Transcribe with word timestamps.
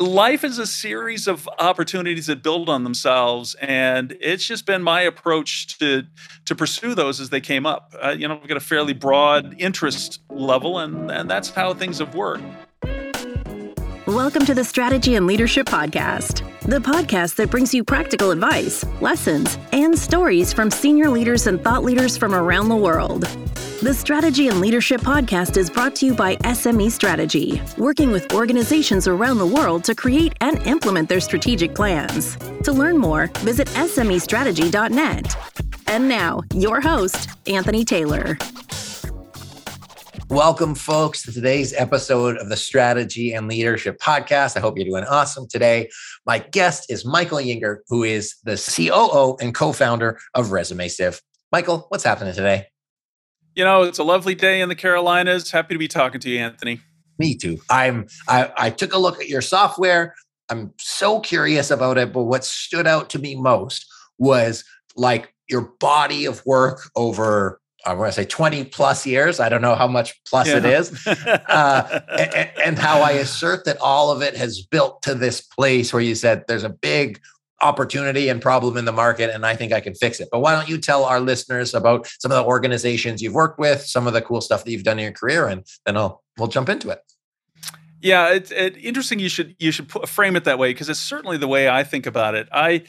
life 0.00 0.44
is 0.44 0.58
a 0.58 0.66
series 0.66 1.28
of 1.28 1.46
opportunities 1.58 2.26
that 2.26 2.42
build 2.42 2.70
on 2.70 2.84
themselves 2.84 3.54
and 3.56 4.16
it's 4.18 4.46
just 4.46 4.64
been 4.64 4.82
my 4.82 5.02
approach 5.02 5.78
to 5.78 6.02
to 6.46 6.54
pursue 6.54 6.94
those 6.94 7.20
as 7.20 7.28
they 7.28 7.40
came 7.40 7.66
up. 7.66 7.92
Uh, 8.02 8.08
you 8.08 8.26
know 8.26 8.40
i've 8.40 8.48
got 8.48 8.56
a 8.56 8.60
fairly 8.60 8.94
broad 8.94 9.54
interest 9.58 10.20
level 10.30 10.78
and 10.78 11.10
and 11.10 11.28
that's 11.28 11.50
how 11.50 11.74
things 11.74 11.98
have 11.98 12.14
worked. 12.14 12.42
Welcome 14.06 14.46
to 14.46 14.54
the 14.54 14.64
strategy 14.64 15.16
and 15.16 15.26
leadership 15.26 15.66
podcast 15.66 16.46
the 16.62 16.78
podcast 16.78 17.36
that 17.36 17.50
brings 17.50 17.74
you 17.74 17.84
practical 17.84 18.30
advice 18.30 18.86
lessons 19.02 19.58
and 19.72 19.98
stories 19.98 20.50
from 20.50 20.70
senior 20.70 21.10
leaders 21.10 21.46
and 21.46 21.62
thought 21.62 21.84
leaders 21.84 22.16
from 22.16 22.34
around 22.34 22.70
the 22.70 22.76
world 22.76 23.26
the 23.82 23.94
Strategy 23.94 24.48
and 24.48 24.60
Leadership 24.60 25.00
Podcast 25.00 25.56
is 25.56 25.70
brought 25.70 25.94
to 25.96 26.06
you 26.06 26.12
by 26.12 26.36
SME 26.36 26.90
Strategy, 26.90 27.62
working 27.78 28.10
with 28.10 28.30
organizations 28.34 29.08
around 29.08 29.38
the 29.38 29.46
world 29.46 29.84
to 29.84 29.94
create 29.94 30.34
and 30.42 30.58
implement 30.66 31.08
their 31.08 31.18
strategic 31.20 31.74
plans. 31.74 32.36
To 32.64 32.72
learn 32.72 32.98
more, 32.98 33.28
visit 33.38 33.68
SMEstrategy.net. 33.68 35.34
And 35.86 36.10
now, 36.10 36.42
your 36.52 36.82
host, 36.82 37.30
Anthony 37.46 37.82
Taylor. 37.86 38.36
Welcome, 40.28 40.74
folks, 40.74 41.22
to 41.22 41.32
today's 41.32 41.72
episode 41.72 42.36
of 42.36 42.50
the 42.50 42.58
Strategy 42.58 43.32
and 43.32 43.48
Leadership 43.48 43.98
Podcast. 43.98 44.58
I 44.58 44.60
hope 44.60 44.76
you're 44.76 44.84
doing 44.84 45.04
awesome 45.04 45.48
today. 45.48 45.88
My 46.26 46.40
guest 46.40 46.90
is 46.90 47.06
Michael 47.06 47.38
Inger, 47.38 47.82
who 47.88 48.04
is 48.04 48.36
the 48.44 48.56
COO 48.56 49.38
and 49.40 49.54
co 49.54 49.72
founder 49.72 50.18
of 50.34 50.48
ResumeSieve. 50.48 51.18
Michael, 51.50 51.86
what's 51.88 52.04
happening 52.04 52.34
today? 52.34 52.66
You 53.54 53.64
know, 53.64 53.82
it's 53.82 53.98
a 53.98 54.04
lovely 54.04 54.34
day 54.34 54.60
in 54.60 54.68
the 54.68 54.74
Carolinas. 54.74 55.50
Happy 55.50 55.74
to 55.74 55.78
be 55.78 55.88
talking 55.88 56.20
to 56.20 56.30
you, 56.30 56.38
Anthony. 56.38 56.80
Me 57.18 57.36
too. 57.36 57.58
I'm 57.68 58.06
I, 58.28 58.50
I 58.56 58.70
took 58.70 58.94
a 58.94 58.98
look 58.98 59.20
at 59.20 59.28
your 59.28 59.42
software. 59.42 60.14
I'm 60.48 60.72
so 60.78 61.20
curious 61.20 61.70
about 61.70 61.98
it, 61.98 62.12
but 62.12 62.24
what 62.24 62.44
stood 62.44 62.86
out 62.86 63.10
to 63.10 63.18
me 63.18 63.36
most 63.36 63.86
was 64.18 64.64
like 64.96 65.34
your 65.48 65.72
body 65.80 66.24
of 66.24 66.44
work 66.46 66.90
over 66.96 67.60
I 67.86 67.94
want 67.94 68.12
to 68.12 68.20
say 68.20 68.26
20 68.26 68.64
plus 68.64 69.06
years. 69.06 69.40
I 69.40 69.48
don't 69.48 69.62
know 69.62 69.74
how 69.74 69.86
much 69.86 70.22
plus 70.24 70.48
yeah. 70.48 70.58
it 70.58 70.64
is. 70.66 71.06
Uh, 71.50 72.00
and, 72.10 72.50
and, 72.64 72.78
how 72.78 73.00
I 73.00 73.12
assert 73.12 73.64
that 73.64 73.78
all 73.80 74.10
of 74.10 74.22
it 74.22 74.36
has 74.36 74.62
built 74.62 75.02
to 75.02 75.14
this 75.14 75.40
place 75.40 75.92
where 75.92 76.02
you 76.02 76.14
said 76.14 76.44
there's 76.46 76.64
a 76.64 76.68
big 76.68 77.20
opportunity 77.60 78.28
and 78.28 78.40
problem 78.40 78.76
in 78.76 78.84
the 78.84 78.92
market 78.92 79.30
and 79.30 79.44
I 79.44 79.54
think 79.54 79.72
I 79.72 79.80
can 79.80 79.94
fix 79.94 80.20
it. 80.20 80.28
But 80.30 80.40
why 80.40 80.54
don't 80.54 80.68
you 80.68 80.78
tell 80.78 81.04
our 81.04 81.20
listeners 81.20 81.74
about 81.74 82.08
some 82.18 82.32
of 82.32 82.36
the 82.36 82.44
organizations 82.44 83.20
you've 83.20 83.34
worked 83.34 83.58
with, 83.58 83.82
some 83.82 84.06
of 84.06 84.12
the 84.12 84.22
cool 84.22 84.40
stuff 84.40 84.64
that 84.64 84.70
you've 84.70 84.84
done 84.84 84.98
in 84.98 85.04
your 85.04 85.12
career 85.12 85.46
and 85.46 85.64
then 85.84 85.96
I'll 85.96 86.22
we'll 86.38 86.48
jump 86.48 86.68
into 86.68 86.90
it. 86.90 87.00
Yeah, 88.00 88.32
it's 88.32 88.50
it, 88.50 88.76
interesting 88.78 89.18
you 89.18 89.28
should 89.28 89.54
you 89.58 89.70
should 89.72 89.90
frame 90.08 90.36
it 90.36 90.44
that 90.44 90.58
way 90.58 90.72
because 90.72 90.88
it's 90.88 91.00
certainly 91.00 91.36
the 91.36 91.48
way 91.48 91.68
I 91.68 91.84
think 91.84 92.06
about 92.06 92.34
it. 92.34 92.48
I 92.50 92.84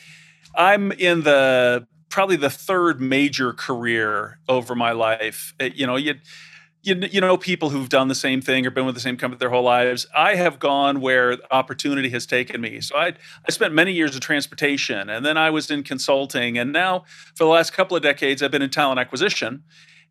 I'm 0.55 0.91
in 0.93 1.21
the 1.21 1.85
probably 2.09 2.35
the 2.35 2.49
third 2.49 3.01
major 3.01 3.53
career 3.53 4.39
over 4.47 4.75
my 4.75 4.91
life. 4.91 5.53
It, 5.59 5.75
you 5.75 5.87
know, 5.87 5.95
you 5.95 6.15
you, 6.83 6.95
you 7.11 7.21
know 7.21 7.37
people 7.37 7.69
who've 7.69 7.89
done 7.89 8.07
the 8.07 8.15
same 8.15 8.41
thing 8.41 8.65
or 8.65 8.71
been 8.71 8.85
with 8.85 8.95
the 8.95 9.01
same 9.01 9.17
company 9.17 9.39
their 9.39 9.49
whole 9.49 9.63
lives. 9.63 10.07
I 10.15 10.35
have 10.35 10.59
gone 10.59 11.01
where 11.01 11.37
opportunity 11.51 12.09
has 12.09 12.25
taken 12.25 12.61
me. 12.61 12.81
So 12.81 12.95
i 12.97 13.13
i 13.47 13.51
spent 13.51 13.73
many 13.73 13.91
years 13.91 14.15
of 14.15 14.21
transportation 14.21 15.09
and 15.09 15.25
then 15.25 15.37
i 15.37 15.49
was 15.49 15.69
in 15.69 15.83
consulting 15.83 16.57
and 16.57 16.71
now 16.71 17.03
for 17.35 17.43
the 17.43 17.49
last 17.49 17.73
couple 17.73 17.95
of 17.95 18.03
decades 18.03 18.41
i've 18.41 18.51
been 18.51 18.61
in 18.61 18.69
talent 18.69 18.99
acquisition. 18.99 19.63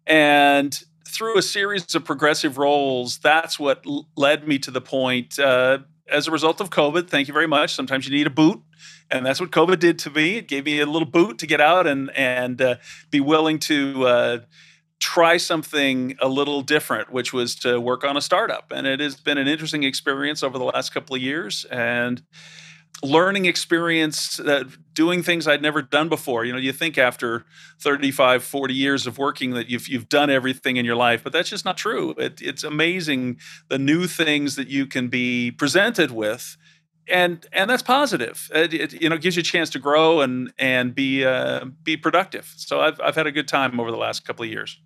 And 0.07 0.79
through 1.07 1.37
a 1.39 1.43
series 1.43 1.95
of 1.95 2.05
progressive 2.05 2.57
roles 2.57 3.19
that's 3.19 3.59
what 3.59 3.85
led 4.17 4.47
me 4.47 4.59
to 4.61 4.71
the 4.71 4.81
point 4.81 5.39
uh, 5.39 5.79
as 6.09 6.29
a 6.29 6.31
result 6.31 6.61
of 6.61 6.71
covid 6.71 7.09
thank 7.09 7.27
you 7.29 7.35
very 7.35 7.49
much. 7.49 7.75
Sometimes 7.75 8.07
you 8.07 8.15
need 8.15 8.27
a 8.27 8.31
boot 8.31 8.63
and 9.11 9.27
that's 9.27 9.41
what 9.41 9.51
covid 9.51 9.81
did 9.81 9.99
to 10.01 10.11
me. 10.11 10.37
It 10.37 10.47
gave 10.47 10.67
me 10.67 10.79
a 10.81 10.87
little 10.87 11.09
boot 11.09 11.39
to 11.39 11.47
get 11.47 11.61
out 11.61 11.89
and 11.89 12.11
and 12.17 12.63
uh, 12.63 12.77
be 13.11 13.19
willing 13.19 13.59
to 13.61 14.07
uh, 14.07 14.39
try 15.01 15.39
something 15.39 16.15
a 16.21 16.29
little 16.29 16.61
different, 16.61 17.11
which 17.11 17.33
was 17.33 17.55
to 17.57 17.81
work 17.81 18.05
on 18.05 18.17
a 18.17 18.21
startup. 18.21 18.71
And 18.71 18.87
it 18.87 19.01
has 19.01 19.17
been 19.17 19.39
an 19.39 19.49
interesting 19.49 19.83
experience 19.83 20.43
over 20.43 20.59
the 20.59 20.65
last 20.65 20.91
couple 20.93 21.17
of 21.17 21.23
years 21.23 21.65
and 21.71 22.23
learning 23.03 23.47
experience, 23.47 24.39
uh, 24.41 24.65
doing 24.93 25.23
things 25.23 25.49
I'd 25.49 25.63
never 25.63 25.81
done 25.81 26.11
before. 26.11 26.45
You 26.45 26.53
know, 26.53 26.59
you 26.59 26.73
think 26.73 26.99
after 26.99 27.47
35, 27.81 28.45
40 28.45 28.75
years 28.75 29.07
of 29.07 29.17
working 29.17 29.53
that 29.53 29.71
you've, 29.71 29.89
you've 29.89 30.09
done 30.09 30.29
everything 30.29 30.77
in 30.77 30.85
your 30.85 30.97
life, 30.97 31.25
but 31.25 31.33
that's 31.33 31.49
just 31.49 31.65
not 31.65 31.79
true. 31.79 32.15
It, 32.19 32.43
it's 32.43 32.63
amazing 32.63 33.39
the 33.69 33.79
new 33.79 34.07
things 34.07 34.57
that 34.57 34.69
you 34.69 34.87
can 34.87 35.09
be 35.09 35.51
presented 35.51 36.11
with 36.11 36.59
and 37.09 37.45
and 37.53 37.69
that's 37.69 37.83
positive. 37.83 38.51
It, 38.55 38.73
it, 38.73 39.03
you 39.03 39.09
know 39.09 39.19
gives 39.19 39.37
you 39.37 39.41
a 39.41 39.45
chance 39.45 39.69
to 39.71 39.79
grow 39.79 40.21
and 40.21 40.53
and 40.59 40.95
be 40.95 41.25
uh, 41.25 41.65
be 41.83 41.97
productive. 41.97 42.53
So 42.57 42.81
I've 42.81 43.01
I've 43.01 43.17
had 43.17 43.27
a 43.27 43.33
good 43.33 43.49
time 43.49 43.81
over 43.81 43.91
the 43.91 43.97
last 43.97 44.25
couple 44.25 44.45
of 44.45 44.51
years. 44.51 44.79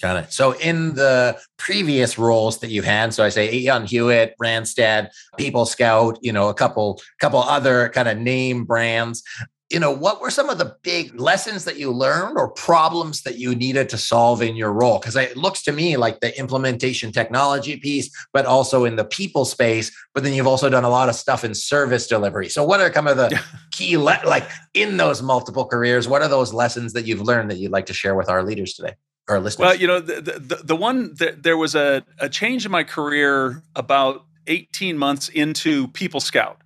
Got 0.00 0.24
it. 0.24 0.32
So 0.32 0.52
in 0.52 0.94
the 0.94 1.38
previous 1.56 2.18
roles 2.18 2.58
that 2.58 2.70
you've 2.70 2.84
had, 2.84 3.12
so 3.12 3.24
I 3.24 3.30
say 3.30 3.66
Aon 3.66 3.84
Hewitt, 3.84 4.34
Randstad, 4.40 5.08
People 5.36 5.66
Scout, 5.66 6.18
you 6.22 6.32
know, 6.32 6.48
a 6.48 6.54
couple 6.54 7.00
couple 7.20 7.40
other 7.40 7.88
kind 7.88 8.08
of 8.08 8.16
name 8.16 8.64
brands. 8.64 9.24
You 9.70 9.80
know, 9.80 9.90
what 9.90 10.22
were 10.22 10.30
some 10.30 10.48
of 10.48 10.56
the 10.56 10.76
big 10.82 11.20
lessons 11.20 11.66
that 11.66 11.78
you 11.78 11.90
learned 11.90 12.38
or 12.38 12.48
problems 12.48 13.22
that 13.22 13.36
you 13.36 13.54
needed 13.54 13.90
to 13.90 13.98
solve 13.98 14.40
in 14.40 14.56
your 14.56 14.72
role? 14.72 14.98
Because 14.98 15.14
it 15.14 15.36
looks 15.36 15.62
to 15.64 15.72
me 15.72 15.98
like 15.98 16.20
the 16.20 16.38
implementation 16.38 17.12
technology 17.12 17.76
piece, 17.76 18.08
but 18.32 18.46
also 18.46 18.86
in 18.86 18.96
the 18.96 19.04
people 19.04 19.44
space. 19.44 19.94
But 20.14 20.22
then 20.22 20.32
you've 20.32 20.46
also 20.46 20.70
done 20.70 20.84
a 20.84 20.88
lot 20.88 21.10
of 21.10 21.16
stuff 21.16 21.44
in 21.44 21.54
service 21.54 22.06
delivery. 22.06 22.48
So, 22.48 22.64
what 22.64 22.80
are 22.80 22.90
some 22.94 23.08
of 23.08 23.16
the 23.18 23.38
key, 23.72 23.98
le- 23.98 24.22
like 24.24 24.48
in 24.74 24.96
those 24.96 25.22
multiple 25.22 25.66
careers? 25.66 26.08
What 26.08 26.22
are 26.22 26.28
those 26.28 26.54
lessons 26.54 26.92
that 26.94 27.04
you've 27.04 27.20
learned 27.20 27.50
that 27.50 27.58
you'd 27.58 27.72
like 27.72 27.86
to 27.86 27.94
share 27.94 28.14
with 28.14 28.30
our 28.30 28.44
leaders 28.44 28.72
today? 28.74 28.94
Our 29.28 29.40
listeners? 29.40 29.66
Well, 29.66 29.74
you 29.76 29.86
know, 29.86 30.00
the 30.00 30.20
the, 30.20 30.60
the 30.64 30.76
one 30.76 31.14
that 31.14 31.42
there 31.42 31.56
was 31.56 31.74
a, 31.74 32.04
a 32.18 32.28
change 32.28 32.64
in 32.64 32.72
my 32.72 32.84
career 32.84 33.62
about 33.76 34.24
18 34.46 34.98
months 34.98 35.28
into 35.28 35.88
People 35.88 36.20
Scout. 36.20 36.62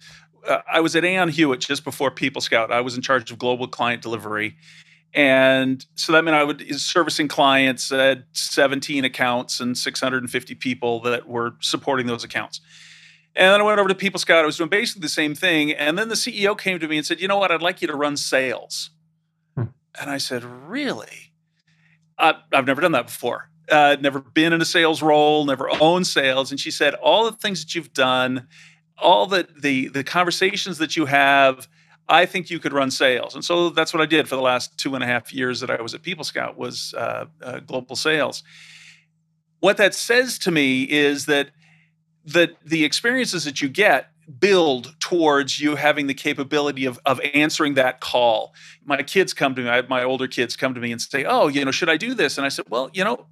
Uh, 0.47 0.59
I 0.71 0.81
was 0.81 0.97
at 0.97 1.05
Aon 1.05 1.29
Hewitt 1.29 1.61
just 1.61 1.85
before 1.85 2.11
People 2.11 2.41
Scout. 2.41 2.73
I 2.73 2.81
was 2.81 2.97
in 2.97 3.03
charge 3.03 3.31
of 3.31 3.39
global 3.39 3.69
client 3.69 4.03
delivery. 4.03 4.57
And 5.15 5.85
so 5.95 6.13
that 6.13 6.25
meant 6.25 6.35
I 6.35 6.45
would 6.45 6.81
servicing 6.81 7.29
clients 7.29 7.93
at 7.93 8.25
17 8.33 9.05
accounts 9.05 9.61
and 9.61 9.77
650 9.77 10.55
people 10.55 11.01
that 11.01 11.29
were 11.29 11.53
supporting 11.61 12.07
those 12.07 12.25
accounts. 12.25 12.61
And 13.35 13.53
then 13.53 13.61
I 13.61 13.65
went 13.65 13.79
over 13.79 13.89
to 13.89 13.95
People 13.95 14.21
Scout. 14.21 14.43
I 14.43 14.47
was 14.47 14.57
doing 14.57 14.71
basically 14.71 15.01
the 15.01 15.09
same 15.09 15.35
thing. 15.35 15.73
And 15.73 15.99
then 15.99 16.09
the 16.09 16.15
CEO 16.15 16.59
came 16.59 16.79
to 16.79 16.89
me 16.89 16.97
and 16.97 17.07
said, 17.07 17.21
You 17.21 17.29
know 17.29 17.39
what? 17.39 17.51
I'd 17.51 17.63
like 17.63 17.83
you 17.83 17.89
to 17.89 17.97
run 17.97 18.17
sales. 18.17 18.91
Hmm. 19.55 19.65
And 20.01 20.11
I 20.11 20.19
said, 20.19 20.45
Really? 20.45 21.22
Uh, 22.19 22.35
I've 22.53 22.67
never 22.67 22.81
done 22.81 22.93
that 22.93 23.07
before. 23.07 23.49
Uh, 23.71 23.97
never 24.01 24.21
been 24.21 24.53
in 24.53 24.61
a 24.61 24.65
sales 24.65 25.03
role, 25.03 25.45
never 25.45 25.71
owned 25.81 26.07
sales. 26.07 26.51
And 26.51 26.59
she 26.59 26.71
said, 26.71 26.95
all 26.95 27.25
the 27.25 27.37
things 27.37 27.65
that 27.65 27.75
you've 27.75 27.93
done, 27.93 28.49
all 28.99 29.27
the 29.27 29.49
the 29.59 29.89
the 29.89 30.05
conversations 30.05 30.79
that 30.79 30.97
you 30.97 31.07
have, 31.07 31.69
I 32.09 32.27
think 32.27 32.51
you 32.51 32.59
could 32.59 32.73
run 32.73 32.91
sales. 32.91 33.35
And 33.35 33.45
so 33.45 33.71
that's 33.71 33.95
what 33.95 34.03
I 34.03 34.07
did 34.07 34.29
for 34.29 34.37
the 34.37 34.43
last 34.43 34.77
two 34.79 34.95
and 34.95 35.03
a 35.03 35.07
half 35.07 35.33
years 35.33 35.61
that 35.61 35.71
I 35.71 35.81
was 35.81 35.95
at 35.95 36.03
People 36.03 36.25
Scout 36.25 36.57
was 36.59 36.95
uh, 36.95 37.27
uh, 37.41 37.61
global 37.61 37.97
sales. 37.97 38.43
What 39.61 39.77
that 39.77 39.95
says 39.95 40.39
to 40.41 40.51
me 40.51 40.83
is 40.83 41.27
that 41.27 41.51
that 42.25 42.51
the 42.65 42.85
experiences 42.85 43.45
that 43.45 43.61
you 43.61 43.69
get 43.69 44.12
build 44.39 44.95
towards 45.01 45.61
you 45.61 45.77
having 45.77 46.07
the 46.07 46.15
capability 46.15 46.85
of, 46.85 46.99
of 47.05 47.21
answering 47.35 47.75
that 47.75 48.01
call. 48.01 48.55
My 48.85 49.03
kids 49.03 49.33
come 49.35 49.55
to 49.55 49.63
me, 49.63 49.69
I, 49.69 49.83
my 49.83 50.03
older 50.03 50.29
kids 50.29 50.57
come 50.57 50.75
to 50.75 50.81
me 50.81 50.93
and 50.93 51.01
say, 51.01 51.25
Oh, 51.25 51.49
you 51.49 51.65
know, 51.65 51.71
should 51.71 51.89
I 51.89 51.97
do 51.97 52.15
this? 52.15 52.39
And 52.39 52.45
I 52.45 52.49
said, 52.49 52.67
Well, 52.69 52.91
you 52.93 53.05
know, 53.05 53.27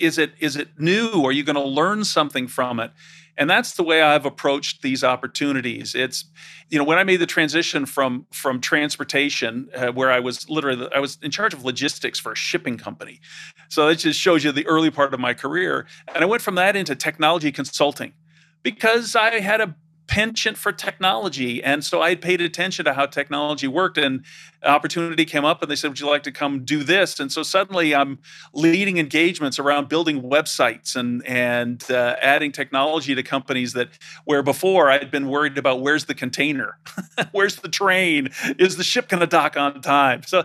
is 0.00 0.18
it 0.18 0.32
is 0.38 0.56
it 0.56 0.78
new? 0.78 1.24
Are 1.24 1.32
you 1.32 1.42
going 1.42 1.56
to 1.56 1.64
learn 1.64 2.04
something 2.04 2.46
from 2.46 2.80
it? 2.80 2.92
And 3.38 3.50
that's 3.50 3.74
the 3.74 3.82
way 3.82 4.00
I've 4.00 4.24
approached 4.24 4.80
these 4.80 5.04
opportunities. 5.04 5.94
It's, 5.94 6.24
you 6.70 6.78
know, 6.78 6.84
when 6.84 6.98
I 6.98 7.04
made 7.04 7.18
the 7.18 7.26
transition 7.26 7.84
from 7.84 8.26
from 8.32 8.60
transportation, 8.60 9.68
uh, 9.74 9.88
where 9.88 10.10
I 10.10 10.20
was 10.20 10.48
literally 10.48 10.88
I 10.94 11.00
was 11.00 11.18
in 11.22 11.30
charge 11.30 11.52
of 11.52 11.64
logistics 11.64 12.18
for 12.18 12.32
a 12.32 12.36
shipping 12.36 12.78
company, 12.78 13.20
so 13.68 13.88
that 13.88 13.96
just 13.96 14.18
shows 14.18 14.44
you 14.44 14.52
the 14.52 14.66
early 14.66 14.90
part 14.90 15.12
of 15.12 15.20
my 15.20 15.34
career. 15.34 15.86
And 16.14 16.22
I 16.24 16.26
went 16.26 16.42
from 16.42 16.54
that 16.54 16.76
into 16.76 16.94
technology 16.94 17.52
consulting 17.52 18.14
because 18.62 19.14
I 19.14 19.40
had 19.40 19.60
a 19.60 19.76
penchant 20.06 20.56
for 20.56 20.72
technology. 20.72 21.62
And 21.62 21.84
so 21.84 22.02
I 22.02 22.14
paid 22.14 22.40
attention 22.40 22.84
to 22.84 22.94
how 22.94 23.06
technology 23.06 23.66
worked. 23.66 23.98
And 23.98 24.24
opportunity 24.62 25.24
came 25.24 25.44
up 25.44 25.62
and 25.62 25.70
they 25.70 25.76
said, 25.76 25.88
Would 25.88 26.00
you 26.00 26.08
like 26.08 26.22
to 26.24 26.32
come 26.32 26.64
do 26.64 26.82
this? 26.82 27.18
And 27.20 27.30
so 27.30 27.42
suddenly 27.42 27.94
I'm 27.94 28.18
leading 28.52 28.98
engagements 28.98 29.58
around 29.58 29.88
building 29.88 30.22
websites 30.22 30.96
and, 30.96 31.24
and 31.26 31.82
uh, 31.90 32.16
adding 32.20 32.52
technology 32.52 33.14
to 33.14 33.22
companies 33.22 33.72
that 33.72 33.88
where 34.24 34.42
before 34.42 34.90
I'd 34.90 35.10
been 35.10 35.28
worried 35.28 35.58
about 35.58 35.80
where's 35.80 36.04
the 36.04 36.14
container? 36.14 36.78
where's 37.32 37.56
the 37.56 37.68
train? 37.68 38.30
Is 38.58 38.76
the 38.76 38.84
ship 38.84 39.08
going 39.08 39.20
to 39.20 39.26
dock 39.26 39.56
on 39.56 39.80
time? 39.80 40.22
So 40.22 40.44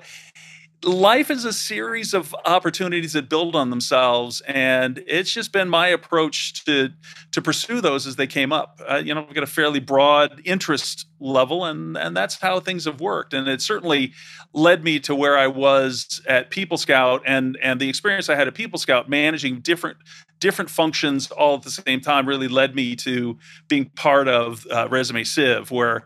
life 0.83 1.29
is 1.29 1.45
a 1.45 1.53
series 1.53 2.13
of 2.13 2.35
opportunities 2.45 3.13
that 3.13 3.29
build 3.29 3.55
on 3.55 3.69
themselves 3.69 4.41
and 4.47 5.03
it's 5.05 5.31
just 5.31 5.51
been 5.51 5.69
my 5.69 5.87
approach 5.87 6.65
to 6.65 6.89
to 7.31 7.41
pursue 7.41 7.81
those 7.81 8.07
as 8.07 8.15
they 8.15 8.25
came 8.25 8.51
up. 8.51 8.81
Uh, 8.89 8.95
you 8.95 9.13
know 9.13 9.21
i've 9.21 9.33
got 9.33 9.43
a 9.43 9.47
fairly 9.47 9.79
broad 9.79 10.41
interest 10.43 11.05
level 11.19 11.65
and 11.65 11.95
and 11.97 12.17
that's 12.17 12.39
how 12.39 12.59
things 12.59 12.85
have 12.85 12.99
worked 12.99 13.33
and 13.33 13.47
it 13.47 13.61
certainly 13.61 14.11
led 14.53 14.83
me 14.83 14.99
to 14.99 15.13
where 15.13 15.37
i 15.37 15.45
was 15.45 16.19
at 16.27 16.49
people 16.49 16.77
scout 16.77 17.21
and 17.27 17.57
and 17.61 17.79
the 17.79 17.87
experience 17.87 18.27
i 18.27 18.35
had 18.35 18.47
at 18.47 18.55
people 18.55 18.79
scout 18.79 19.07
managing 19.07 19.59
different 19.59 19.97
different 20.39 20.71
functions 20.71 21.29
all 21.31 21.55
at 21.55 21.61
the 21.61 21.69
same 21.69 22.01
time 22.01 22.27
really 22.27 22.47
led 22.47 22.75
me 22.75 22.95
to 22.95 23.37
being 23.67 23.85
part 23.95 24.27
of 24.27 24.65
uh, 24.71 24.87
resume 24.89 25.23
sieve 25.23 25.69
where 25.69 26.05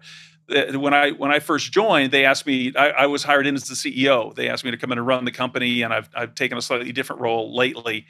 Uh, 0.50 0.80
when 0.80 0.94
I 0.94 1.12
when 1.12 1.32
I 1.32 1.40
first 1.40 1.72
joined, 1.72 2.12
they 2.12 2.26
asked 2.26 2.46
me. 2.46 2.72
I, 2.76 2.90
I, 2.90 3.06
was 3.08 3.24
hired 3.24 3.48
in 3.48 3.56
as 3.56 3.68
the 3.68 3.74
CEO. 3.74 4.34
They 4.36 4.48
asked 4.48 4.64
me 4.64 4.72
to 4.72 4.78
come 4.78 4.92
in 4.92 5.00
and 5.00 5.08
run 5.08 5.26
the 5.26 5.32
company, 5.32 5.82
and 5.82 5.92
I've 5.92 6.10
I've 6.16 6.36
taken 6.36 6.58
a 6.58 6.62
slightly 6.62 6.92
different 6.92 7.22
role 7.22 7.56
lately. 7.56 8.06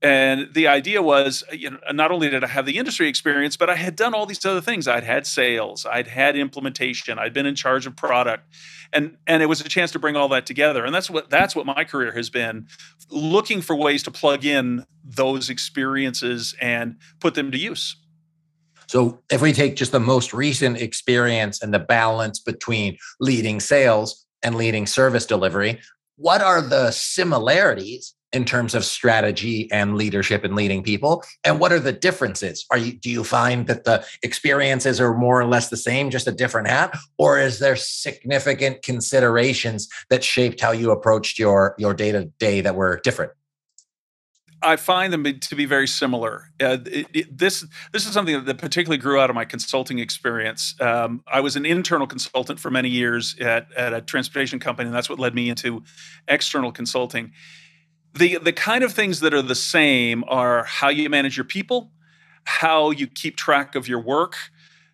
And 0.00 0.54
the 0.54 0.68
idea 0.68 1.02
was, 1.02 1.42
uh, 1.50 1.56
you 1.56 1.70
know, 1.70 1.78
not 1.92 2.12
only 2.12 2.30
did 2.30 2.44
I 2.44 2.46
have 2.46 2.66
the 2.66 2.78
industry 2.78 3.08
experience, 3.08 3.56
but 3.56 3.68
I 3.68 3.74
had 3.74 3.96
done 3.96 4.14
all 4.14 4.26
these 4.26 4.44
other 4.44 4.60
things. 4.60 4.86
I'd 4.86 5.02
had 5.02 5.26
sales, 5.26 5.84
I'd 5.86 6.06
had 6.06 6.36
implementation, 6.36 7.18
I'd 7.18 7.32
been 7.32 7.46
in 7.46 7.56
charge 7.56 7.86
of 7.86 7.96
product, 7.96 8.44
and 8.92 9.16
and 9.26 9.42
it 9.42 9.46
was 9.46 9.60
a 9.60 9.68
chance 9.68 9.90
to 9.92 9.98
bring 9.98 10.14
all 10.14 10.28
that 10.28 10.46
together. 10.46 10.84
And 10.84 10.94
that's 10.94 11.10
what 11.10 11.30
that's 11.30 11.56
what 11.56 11.66
my 11.66 11.84
career 11.84 12.12
has 12.12 12.30
been, 12.30 12.68
looking 13.10 13.60
for 13.60 13.74
ways 13.74 14.04
to 14.04 14.12
plug 14.12 14.44
in 14.44 14.84
those 15.04 15.50
experiences 15.50 16.54
and 16.60 16.96
put 17.18 17.34
them 17.34 17.50
to 17.50 17.58
use. 17.58 17.96
So 18.88 19.20
if 19.30 19.42
we 19.42 19.52
take 19.52 19.76
just 19.76 19.92
the 19.92 20.00
most 20.00 20.32
recent 20.32 20.78
experience 20.78 21.62
and 21.62 21.72
the 21.72 21.78
balance 21.78 22.40
between 22.40 22.96
leading 23.20 23.60
sales 23.60 24.24
and 24.42 24.54
leading 24.54 24.86
service 24.86 25.26
delivery, 25.26 25.78
what 26.16 26.40
are 26.40 26.62
the 26.62 26.90
similarities 26.90 28.14
in 28.32 28.44
terms 28.44 28.74
of 28.74 28.84
strategy 28.84 29.70
and 29.72 29.96
leadership 29.96 30.42
and 30.44 30.54
leading 30.54 30.82
people? 30.82 31.22
And 31.44 31.60
what 31.60 31.72
are 31.72 31.78
the 31.78 31.92
differences? 31.92 32.66
Are 32.70 32.78
you 32.78 32.92
do 32.92 33.10
you 33.10 33.24
find 33.24 33.66
that 33.66 33.84
the 33.84 34.04
experiences 34.22 35.00
are 35.00 35.14
more 35.14 35.40
or 35.40 35.46
less 35.46 35.68
the 35.68 35.76
same 35.76 36.10
just 36.10 36.26
a 36.26 36.32
different 36.32 36.68
hat? 36.68 36.96
Or 37.18 37.38
is 37.38 37.58
there 37.58 37.76
significant 37.76 38.82
considerations 38.82 39.88
that 40.10 40.24
shaped 40.24 40.60
how 40.60 40.72
you 40.72 40.90
approached 40.90 41.38
your 41.38 41.74
your 41.78 41.94
day 41.94 42.12
to 42.12 42.24
day 42.38 42.60
that 42.62 42.74
were 42.74 43.00
different 43.04 43.32
I 44.62 44.76
find 44.76 45.12
them 45.12 45.38
to 45.38 45.56
be 45.56 45.66
very 45.66 45.86
similar. 45.86 46.50
Uh, 46.60 46.78
it, 46.86 47.06
it, 47.14 47.38
this 47.38 47.64
this 47.92 48.06
is 48.06 48.12
something 48.12 48.44
that 48.44 48.58
particularly 48.58 48.98
grew 48.98 49.20
out 49.20 49.30
of 49.30 49.36
my 49.36 49.44
consulting 49.44 49.98
experience. 50.00 50.74
Um, 50.80 51.22
I 51.26 51.40
was 51.40 51.56
an 51.56 51.64
internal 51.64 52.06
consultant 52.06 52.58
for 52.58 52.70
many 52.70 52.88
years 52.88 53.36
at, 53.40 53.72
at 53.76 53.92
a 53.92 54.00
transportation 54.00 54.58
company, 54.58 54.86
and 54.88 54.94
that's 54.94 55.08
what 55.08 55.18
led 55.18 55.34
me 55.34 55.48
into 55.48 55.84
external 56.26 56.72
consulting. 56.72 57.32
The 58.14 58.38
the 58.38 58.52
kind 58.52 58.82
of 58.82 58.92
things 58.92 59.20
that 59.20 59.32
are 59.32 59.42
the 59.42 59.54
same 59.54 60.24
are 60.26 60.64
how 60.64 60.88
you 60.88 61.08
manage 61.08 61.36
your 61.36 61.44
people, 61.44 61.92
how 62.44 62.90
you 62.90 63.06
keep 63.06 63.36
track 63.36 63.74
of 63.76 63.86
your 63.86 64.00
work, 64.00 64.36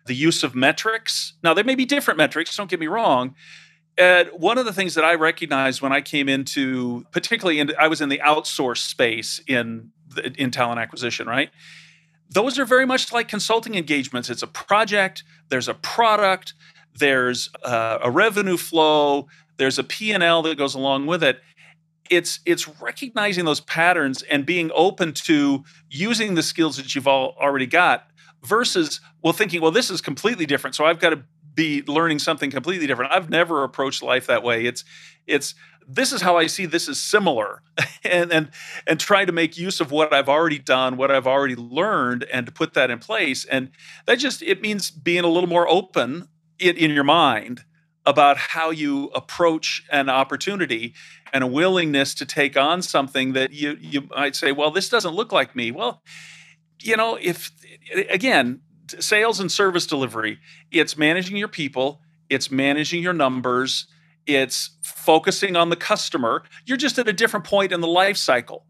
the 0.05 0.15
use 0.15 0.43
of 0.43 0.53
metrics. 0.53 1.33
Now 1.43 1.53
there 1.55 1.63
may 1.63 1.75
be 1.75 1.85
different 1.85 2.17
metrics. 2.17 2.55
Don't 2.55 2.69
get 2.69 2.79
me 2.79 2.87
wrong, 2.87 3.35
and 3.97 4.29
one 4.29 4.57
of 4.57 4.65
the 4.65 4.73
things 4.73 4.95
that 4.95 5.05
I 5.05 5.15
recognized 5.15 5.81
when 5.81 5.93
I 5.93 6.01
came 6.01 6.27
into, 6.27 7.05
particularly, 7.11 7.59
in, 7.59 7.71
I 7.79 7.87
was 7.87 8.01
in 8.01 8.09
the 8.09 8.19
outsource 8.19 8.79
space 8.79 9.39
in 9.47 9.91
in 10.37 10.51
talent 10.51 10.79
acquisition, 10.79 11.27
right? 11.27 11.49
Those 12.29 12.59
are 12.59 12.65
very 12.65 12.85
much 12.85 13.11
like 13.11 13.27
consulting 13.27 13.75
engagements. 13.75 14.29
It's 14.29 14.43
a 14.43 14.47
project. 14.47 15.23
There's 15.49 15.67
a 15.67 15.73
product. 15.73 16.53
There's 16.93 17.49
a, 17.63 17.99
a 18.03 18.11
revenue 18.11 18.57
flow. 18.57 19.27
There's 19.57 19.79
a 19.79 19.83
P 19.83 20.11
and 20.11 20.23
L 20.23 20.41
that 20.43 20.57
goes 20.57 20.75
along 20.75 21.05
with 21.05 21.23
it. 21.23 21.41
It's 22.09 22.39
it's 22.45 22.67
recognizing 22.81 23.45
those 23.45 23.61
patterns 23.61 24.21
and 24.23 24.45
being 24.45 24.71
open 24.75 25.13
to 25.13 25.63
using 25.89 26.35
the 26.35 26.43
skills 26.43 26.77
that 26.77 26.93
you've 26.95 27.07
all 27.07 27.35
already 27.39 27.65
got 27.65 28.07
versus 28.43 29.01
well 29.23 29.33
thinking 29.33 29.59
well 29.59 29.71
this 29.71 29.89
is 29.89 30.01
completely 30.01 30.45
different 30.45 30.75
so 30.75 30.85
i've 30.85 30.99
got 30.99 31.09
to 31.09 31.23
be 31.55 31.81
learning 31.87 32.19
something 32.19 32.51
completely 32.51 32.85
different. 32.85 33.11
I've 33.11 33.29
never 33.29 33.63
approached 33.63 34.03
life 34.03 34.27
that 34.27 34.43
way. 34.43 34.65
It's 34.65 34.83
it's 35.25 35.55
this 35.87 36.11
is 36.11 36.21
how 36.21 36.37
I 36.37 36.47
see 36.47 36.65
this 36.65 36.87
is 36.87 37.01
similar 37.01 37.61
and 38.03 38.31
and 38.31 38.51
and 38.85 38.99
try 38.99 39.25
to 39.25 39.31
make 39.31 39.57
use 39.57 39.79
of 39.79 39.91
what 39.91 40.13
I've 40.13 40.29
already 40.29 40.59
done, 40.59 40.97
what 40.97 41.11
I've 41.11 41.27
already 41.27 41.55
learned 41.55 42.23
and 42.25 42.45
to 42.45 42.51
put 42.51 42.73
that 42.73 42.89
in 42.91 42.99
place. 42.99 43.45
And 43.45 43.71
that 44.05 44.15
just 44.15 44.41
it 44.41 44.61
means 44.61 44.91
being 44.91 45.23
a 45.23 45.29
little 45.29 45.49
more 45.49 45.67
open 45.67 46.27
in, 46.59 46.75
in 46.75 46.91
your 46.91 47.03
mind 47.03 47.63
about 48.05 48.37
how 48.37 48.69
you 48.69 49.07
approach 49.15 49.83
an 49.91 50.09
opportunity 50.09 50.93
and 51.33 51.43
a 51.43 51.47
willingness 51.47 52.13
to 52.15 52.25
take 52.25 52.55
on 52.55 52.81
something 52.81 53.33
that 53.33 53.51
you 53.51 53.77
you 53.79 54.07
might 54.15 54.35
say, 54.35 54.51
well, 54.51 54.71
this 54.71 54.89
doesn't 54.89 55.13
look 55.13 55.31
like 55.31 55.55
me. 55.55 55.71
Well, 55.71 56.01
you 56.81 56.95
know, 56.97 57.17
if 57.19 57.51
again, 58.09 58.61
sales 58.99 59.39
and 59.39 59.51
service 59.51 59.85
delivery, 59.85 60.39
it's 60.71 60.97
managing 60.97 61.37
your 61.37 61.47
people, 61.47 62.01
it's 62.29 62.51
managing 62.51 63.01
your 63.01 63.13
numbers, 63.13 63.87
it's 64.25 64.71
focusing 64.83 65.55
on 65.55 65.69
the 65.69 65.75
customer. 65.75 66.43
You're 66.65 66.77
just 66.77 66.97
at 66.97 67.07
a 67.07 67.13
different 67.13 67.45
point 67.45 67.71
in 67.71 67.81
the 67.81 67.87
life 67.87 68.17
cycle. 68.17 68.65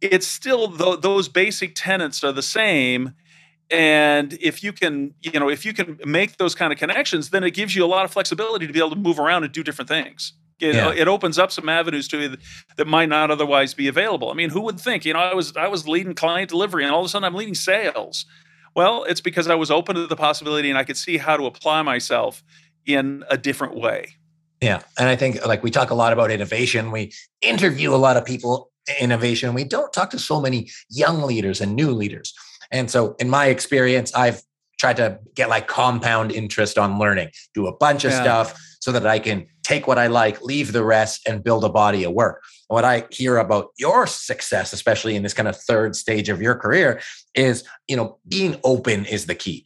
It's 0.00 0.26
still 0.26 0.76
th- 0.76 1.00
those 1.00 1.28
basic 1.28 1.72
tenets 1.74 2.22
are 2.24 2.32
the 2.32 2.42
same 2.42 3.14
and 3.70 4.32
if 4.40 4.62
you 4.62 4.72
can 4.72 5.14
you 5.20 5.38
know 5.38 5.48
if 5.48 5.64
you 5.64 5.72
can 5.72 5.98
make 6.04 6.36
those 6.38 6.54
kind 6.54 6.72
of 6.72 6.78
connections 6.78 7.30
then 7.30 7.44
it 7.44 7.52
gives 7.52 7.74
you 7.74 7.84
a 7.84 7.86
lot 7.86 8.04
of 8.04 8.10
flexibility 8.10 8.66
to 8.66 8.72
be 8.72 8.78
able 8.78 8.90
to 8.90 8.96
move 8.96 9.18
around 9.18 9.44
and 9.44 9.52
do 9.52 9.62
different 9.62 9.88
things 9.88 10.32
it, 10.58 10.74
yeah. 10.74 10.92
it 10.92 11.08
opens 11.08 11.38
up 11.38 11.50
some 11.50 11.68
avenues 11.68 12.06
to 12.08 12.18
you 12.18 12.36
that 12.76 12.86
might 12.86 13.08
not 13.08 13.30
otherwise 13.30 13.72
be 13.72 13.86
available 13.86 14.30
i 14.30 14.34
mean 14.34 14.50
who 14.50 14.60
would 14.60 14.80
think 14.80 15.04
you 15.04 15.12
know 15.12 15.20
i 15.20 15.34
was 15.34 15.56
i 15.56 15.68
was 15.68 15.86
leading 15.86 16.14
client 16.14 16.50
delivery 16.50 16.84
and 16.84 16.92
all 16.92 17.00
of 17.00 17.06
a 17.06 17.08
sudden 17.08 17.24
i'm 17.24 17.34
leading 17.34 17.54
sales 17.54 18.26
well, 18.74 19.04
it's 19.04 19.20
because 19.20 19.48
I 19.48 19.54
was 19.54 19.70
open 19.70 19.96
to 19.96 20.06
the 20.06 20.16
possibility 20.16 20.70
and 20.70 20.78
I 20.78 20.84
could 20.84 20.96
see 20.96 21.18
how 21.18 21.36
to 21.36 21.46
apply 21.46 21.82
myself 21.82 22.42
in 22.86 23.24
a 23.30 23.36
different 23.36 23.74
way. 23.74 24.16
Yeah. 24.60 24.82
And 24.98 25.08
I 25.08 25.16
think 25.16 25.44
like 25.46 25.62
we 25.62 25.70
talk 25.70 25.90
a 25.90 25.94
lot 25.94 26.12
about 26.12 26.30
innovation. 26.30 26.90
We 26.90 27.12
interview 27.40 27.94
a 27.94 27.96
lot 27.96 28.16
of 28.16 28.24
people 28.24 28.70
innovation. 29.00 29.54
We 29.54 29.64
don't 29.64 29.92
talk 29.92 30.10
to 30.10 30.18
so 30.18 30.40
many 30.40 30.70
young 30.88 31.22
leaders 31.22 31.60
and 31.60 31.74
new 31.74 31.90
leaders. 31.90 32.34
And 32.70 32.90
so 32.90 33.14
in 33.18 33.28
my 33.28 33.46
experience, 33.46 34.14
I've 34.14 34.42
tried 34.78 34.96
to 34.96 35.18
get 35.34 35.48
like 35.48 35.68
compound 35.68 36.32
interest 36.32 36.78
on 36.78 36.98
learning, 36.98 37.30
do 37.54 37.66
a 37.66 37.76
bunch 37.76 38.04
of 38.04 38.12
yeah. 38.12 38.22
stuff 38.22 38.60
so 38.80 38.92
that 38.92 39.06
I 39.06 39.18
can 39.18 39.46
take 39.62 39.86
what 39.86 39.98
I 39.98 40.06
like, 40.06 40.40
leave 40.42 40.72
the 40.72 40.84
rest, 40.84 41.26
and 41.28 41.44
build 41.44 41.64
a 41.64 41.68
body 41.68 42.04
of 42.04 42.12
work. 42.12 42.42
What 42.70 42.84
I 42.84 43.04
hear 43.10 43.38
about 43.38 43.72
your 43.78 44.06
success, 44.06 44.72
especially 44.72 45.16
in 45.16 45.24
this 45.24 45.34
kind 45.34 45.48
of 45.48 45.56
third 45.56 45.96
stage 45.96 46.28
of 46.28 46.40
your 46.40 46.54
career, 46.54 47.00
is 47.34 47.64
you 47.88 47.96
know 47.96 48.18
being 48.28 48.60
open 48.62 49.06
is 49.06 49.26
the 49.26 49.34
key. 49.34 49.64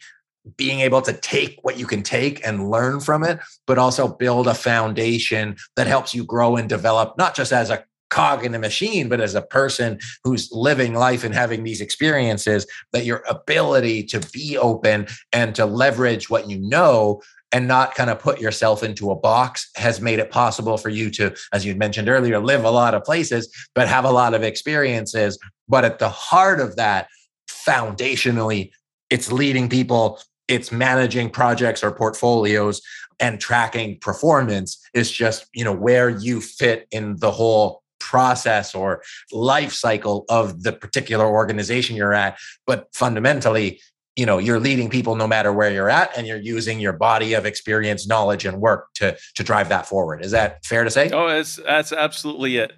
Being 0.57 0.81
able 0.81 1.03
to 1.03 1.13
take 1.13 1.59
what 1.61 1.79
you 1.79 1.87
can 1.87 2.03
take 2.03 2.47
and 2.47 2.71
learn 2.71 3.01
from 3.01 3.23
it, 3.23 3.41
but 3.67 3.77
also 3.77 4.09
build 4.09 4.47
a 4.47 4.55
foundation 4.55 5.57
that 5.77 5.87
helps 5.87 6.15
you 6.15 6.25
grow 6.25 6.57
and 6.57 6.67
develop, 6.67 7.19
not 7.19 7.37
just 7.37 7.53
as 7.53 7.69
a 7.69 7.85
cog 8.09 8.43
in 8.43 8.53
the 8.53 8.59
machine, 8.59 9.11
but 9.11 9.21
as 9.21 9.35
a 9.35 9.43
person 9.43 9.99
who's 10.23 10.51
living 10.51 10.95
life 10.95 11.25
and 11.25 11.35
having 11.35 11.63
these 11.63 11.83
experiences, 11.83 12.67
that 12.93 13.05
your 13.05 13.23
ability 13.29 14.05
to 14.05 14.21
be 14.33 14.57
open 14.57 15.07
and 15.31 15.55
to 15.55 15.67
leverage 15.67 16.31
what 16.31 16.49
you 16.49 16.59
know 16.59 17.21
and 17.53 17.69
not 17.69 17.95
kind 17.95 18.11
of 18.11 18.19
put 18.19 18.41
yourself 18.41 18.83
into 18.83 19.11
a 19.11 19.15
box 19.15 19.71
has 19.77 20.01
made 20.01 20.19
it 20.19 20.31
possible 20.31 20.77
for 20.77 20.89
you 20.89 21.11
to, 21.11 21.35
as 21.53 21.65
you 21.65 21.75
mentioned 21.77 22.09
earlier, 22.09 22.41
live 22.41 22.65
a 22.65 22.71
lot 22.71 22.95
of 22.95 23.05
places, 23.05 23.49
but 23.75 23.87
have 23.89 24.05
a 24.05 24.11
lot 24.11 24.35
of 24.35 24.43
experiences. 24.43 25.39
But 25.69 25.85
at 25.85 25.99
the 25.99 26.09
heart 26.09 26.61
of 26.61 26.77
that, 26.77 27.09
foundationally, 27.49 28.71
it's 29.11 29.31
leading 29.31 29.69
people, 29.69 30.21
it's 30.49 30.73
managing 30.73 31.31
projects 31.31 31.85
or 31.85 31.93
portfolios 31.93 32.83
and 33.21 33.41
tracking 33.41 33.99
performance 34.01 34.81
is 34.93 35.11
just, 35.11 35.47
you 35.55 35.65
know, 35.65 35.73
where 35.73 36.11
you 36.11 36.41
fit 36.41 36.87
in 36.91 37.17
the 37.19 37.31
whole 37.31 37.83
process 38.01 38.75
or 38.75 39.03
life 39.33 39.73
cycle 39.73 40.25
of 40.29 40.63
the 40.63 40.73
particular 40.73 41.27
organization 41.27 41.97
you're 41.97 42.13
at. 42.13 42.37
But 42.67 42.89
fundamentally, 42.93 43.81
you 44.17 44.25
know 44.25 44.39
you're 44.39 44.61
leading 44.61 44.89
people 44.89 45.17
no 45.17 45.27
matter 45.27 45.53
where 45.53 45.71
you're 45.71 45.91
at 45.91 46.17
and 46.17 46.27
you're 46.27 46.39
using 46.39 46.79
your 46.79 46.93
body 46.93 47.35
of 47.35 47.47
experience 47.47 48.07
knowledge 48.07 48.45
and 48.45 48.61
work 48.61 48.93
to 48.95 49.17
to 49.35 49.43
drive 49.43 49.69
that 49.69 49.87
forward. 49.87 50.25
Is 50.25 50.31
that 50.31 50.65
fair 50.65 50.85
to 50.85 50.91
say? 50.91 51.11
Oh 51.11 51.29
it's 51.29 51.57
that's 51.57 51.93
absolutely 51.93 52.57
it. 52.59 52.73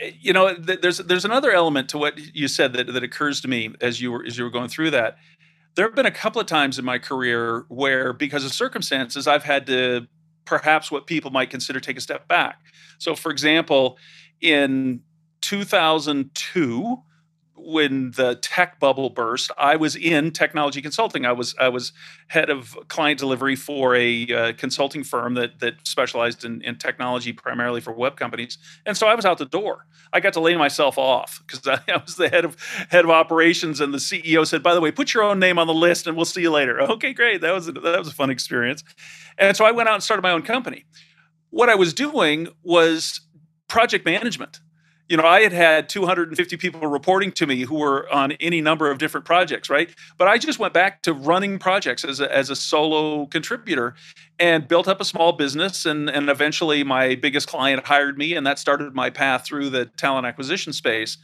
Eh, 0.00 0.12
you 0.20 0.32
know 0.32 0.54
there's 0.54 0.98
there's 0.98 1.24
another 1.24 1.52
element 1.52 1.88
to 1.90 1.98
what 1.98 2.18
you 2.34 2.48
said 2.48 2.72
that, 2.74 2.92
that 2.92 3.02
occurs 3.02 3.40
to 3.42 3.48
me 3.48 3.74
as 3.80 4.00
you 4.00 4.12
were 4.12 4.24
as 4.24 4.36
you 4.36 4.44
were 4.44 4.50
going 4.50 4.68
through 4.68 4.90
that. 4.90 5.16
There 5.74 5.86
have 5.86 5.94
been 5.94 6.06
a 6.06 6.10
couple 6.10 6.40
of 6.40 6.46
times 6.46 6.78
in 6.78 6.84
my 6.84 6.98
career 6.98 7.64
where 7.68 8.12
because 8.12 8.44
of 8.44 8.52
circumstances 8.52 9.26
i've 9.26 9.44
had 9.44 9.66
to 9.66 10.06
perhaps 10.44 10.90
what 10.90 11.06
people 11.06 11.30
might 11.30 11.48
consider 11.48 11.80
take 11.80 11.96
a 11.96 12.00
step 12.00 12.28
back. 12.28 12.58
So 12.98 13.14
for 13.14 13.30
example 13.30 13.98
in 14.40 15.00
2002 15.40 17.02
when 17.64 18.12
the 18.12 18.36
tech 18.36 18.78
bubble 18.78 19.10
burst, 19.10 19.50
I 19.56 19.76
was 19.76 19.96
in 19.96 20.30
technology 20.30 20.82
consulting. 20.82 21.24
I 21.24 21.32
was 21.32 21.54
I 21.58 21.68
was 21.68 21.92
head 22.28 22.50
of 22.50 22.76
client 22.88 23.18
delivery 23.18 23.56
for 23.56 23.94
a 23.94 24.26
uh, 24.32 24.52
consulting 24.54 25.04
firm 25.04 25.34
that 25.34 25.60
that 25.60 25.86
specialized 25.86 26.44
in, 26.44 26.62
in 26.62 26.76
technology 26.76 27.32
primarily 27.32 27.80
for 27.80 27.92
web 27.92 28.16
companies. 28.16 28.58
And 28.86 28.96
so 28.96 29.06
I 29.06 29.14
was 29.14 29.24
out 29.24 29.38
the 29.38 29.46
door. 29.46 29.86
I 30.12 30.20
got 30.20 30.32
to 30.34 30.40
lay 30.40 30.56
myself 30.56 30.98
off 30.98 31.42
because 31.46 31.66
I, 31.66 31.80
I, 31.92 31.96
was 31.98 32.16
the 32.16 32.28
head 32.28 32.44
of 32.44 32.56
head 32.90 33.04
of 33.04 33.10
operations, 33.10 33.80
and 33.80 33.92
the 33.92 33.98
CEO 33.98 34.46
said, 34.46 34.62
"By 34.62 34.74
the 34.74 34.80
way, 34.80 34.90
put 34.90 35.14
your 35.14 35.22
own 35.22 35.38
name 35.38 35.58
on 35.58 35.66
the 35.66 35.74
list, 35.74 36.06
and 36.06 36.16
we'll 36.16 36.26
see 36.26 36.42
you 36.42 36.50
later." 36.50 36.80
Okay, 36.92 37.14
great. 37.14 37.40
That 37.40 37.52
was 37.52 37.68
a, 37.68 37.72
that 37.72 37.98
was 37.98 38.08
a 38.08 38.12
fun 38.12 38.28
experience. 38.28 38.84
And 39.38 39.56
so 39.56 39.64
I 39.64 39.70
went 39.70 39.88
out 39.88 39.94
and 39.94 40.02
started 40.02 40.22
my 40.22 40.30
own 40.30 40.42
company. 40.42 40.84
What 41.48 41.70
I 41.70 41.74
was 41.74 41.94
doing 41.94 42.48
was 42.62 43.22
project 43.66 44.04
management 44.04 44.60
you 45.12 45.18
know, 45.18 45.26
I 45.26 45.42
had 45.42 45.52
had 45.52 45.90
250 45.90 46.56
people 46.56 46.80
reporting 46.86 47.32
to 47.32 47.46
me 47.46 47.64
who 47.64 47.74
were 47.74 48.10
on 48.10 48.32
any 48.40 48.62
number 48.62 48.90
of 48.90 48.96
different 48.96 49.26
projects, 49.26 49.68
right? 49.68 49.94
But 50.16 50.26
I 50.26 50.38
just 50.38 50.58
went 50.58 50.72
back 50.72 51.02
to 51.02 51.12
running 51.12 51.58
projects 51.58 52.02
as 52.02 52.18
a, 52.18 52.34
as 52.34 52.48
a 52.48 52.56
solo 52.56 53.26
contributor 53.26 53.94
and 54.38 54.66
built 54.66 54.88
up 54.88 55.02
a 55.02 55.04
small 55.04 55.32
business. 55.32 55.84
And, 55.84 56.08
and 56.08 56.30
eventually 56.30 56.82
my 56.82 57.14
biggest 57.14 57.46
client 57.46 57.84
hired 57.84 58.16
me, 58.16 58.32
and 58.32 58.46
that 58.46 58.58
started 58.58 58.94
my 58.94 59.10
path 59.10 59.44
through 59.44 59.68
the 59.68 59.84
talent 59.84 60.26
acquisition 60.26 60.72
space. 60.72 61.18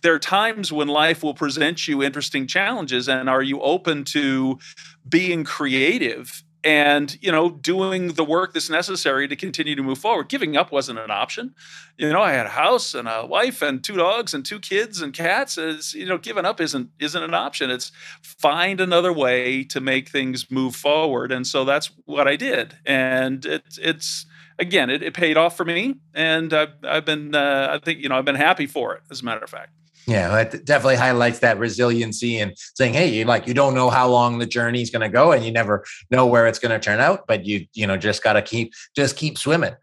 There 0.00 0.14
are 0.14 0.18
times 0.18 0.72
when 0.72 0.88
life 0.88 1.22
will 1.22 1.34
present 1.34 1.86
you 1.86 2.02
interesting 2.02 2.46
challenges, 2.46 3.10
and 3.10 3.28
are 3.28 3.42
you 3.42 3.60
open 3.60 4.04
to 4.04 4.58
being 5.06 5.44
creative 5.44 6.42
and 6.64 7.18
you 7.20 7.30
know 7.30 7.50
doing 7.50 8.14
the 8.14 8.24
work 8.24 8.54
that's 8.54 8.70
necessary 8.70 9.28
to 9.28 9.36
continue 9.36 9.76
to 9.76 9.82
move 9.82 9.98
forward. 9.98 10.28
Giving 10.28 10.56
up 10.56 10.72
wasn't 10.72 10.98
an 10.98 11.10
option. 11.10 11.54
You 11.98 12.10
know 12.10 12.22
i 12.22 12.32
had 12.32 12.46
a 12.46 12.50
house 12.50 12.94
and 12.94 13.06
a 13.06 13.26
wife 13.26 13.60
and 13.62 13.84
two 13.84 13.96
dogs 13.96 14.32
and 14.32 14.44
two 14.44 14.58
kids 14.58 15.02
and 15.02 15.12
cats. 15.12 15.58
Is 15.58 15.94
you 15.94 16.06
know 16.06 16.18
giving 16.18 16.46
up 16.46 16.60
isn't 16.60 16.90
isn't 16.98 17.22
an 17.22 17.34
option. 17.34 17.70
It's 17.70 17.92
find 18.22 18.80
another 18.80 19.12
way 19.12 19.62
to 19.64 19.80
make 19.80 20.08
things 20.08 20.50
move 20.50 20.74
forward. 20.74 21.30
And 21.30 21.46
so 21.46 21.64
that's 21.64 21.90
what 22.06 22.26
i 22.26 22.36
did. 22.36 22.78
And 22.86 23.44
it's 23.44 23.78
it's 23.78 24.26
again 24.58 24.88
it, 24.88 25.02
it 25.02 25.12
paid 25.14 25.36
off 25.36 25.56
for 25.56 25.64
me. 25.64 25.96
And 26.14 26.52
i've, 26.54 26.74
I've 26.82 27.04
been 27.04 27.34
uh, 27.34 27.68
i 27.72 27.84
think 27.84 28.00
you 28.00 28.08
know 28.08 28.16
i've 28.16 28.24
been 28.24 28.34
happy 28.34 28.66
for 28.66 28.94
it 28.94 29.02
as 29.10 29.20
a 29.20 29.24
matter 29.24 29.44
of 29.44 29.50
fact 29.50 29.70
yeah, 30.06 30.40
it 30.40 30.64
definitely 30.64 30.96
highlights 30.96 31.38
that 31.38 31.58
resiliency 31.58 32.38
and 32.38 32.52
saying, 32.74 32.94
"Hey, 32.94 33.08
you 33.08 33.24
like 33.24 33.46
you 33.46 33.54
don't 33.54 33.74
know 33.74 33.90
how 33.90 34.08
long 34.08 34.38
the 34.38 34.46
journey 34.46 34.82
is 34.82 34.90
going 34.90 35.02
to 35.02 35.08
go, 35.08 35.32
and 35.32 35.44
you 35.44 35.50
never 35.50 35.84
know 36.10 36.26
where 36.26 36.46
it's 36.46 36.58
going 36.58 36.72
to 36.72 36.78
turn 36.78 37.00
out, 37.00 37.26
but 37.26 37.44
you 37.44 37.66
you 37.72 37.86
know 37.86 37.96
just 37.96 38.22
got 38.22 38.34
to 38.34 38.42
keep 38.42 38.72
just 38.94 39.16
keep 39.16 39.38
swimming." 39.38 39.74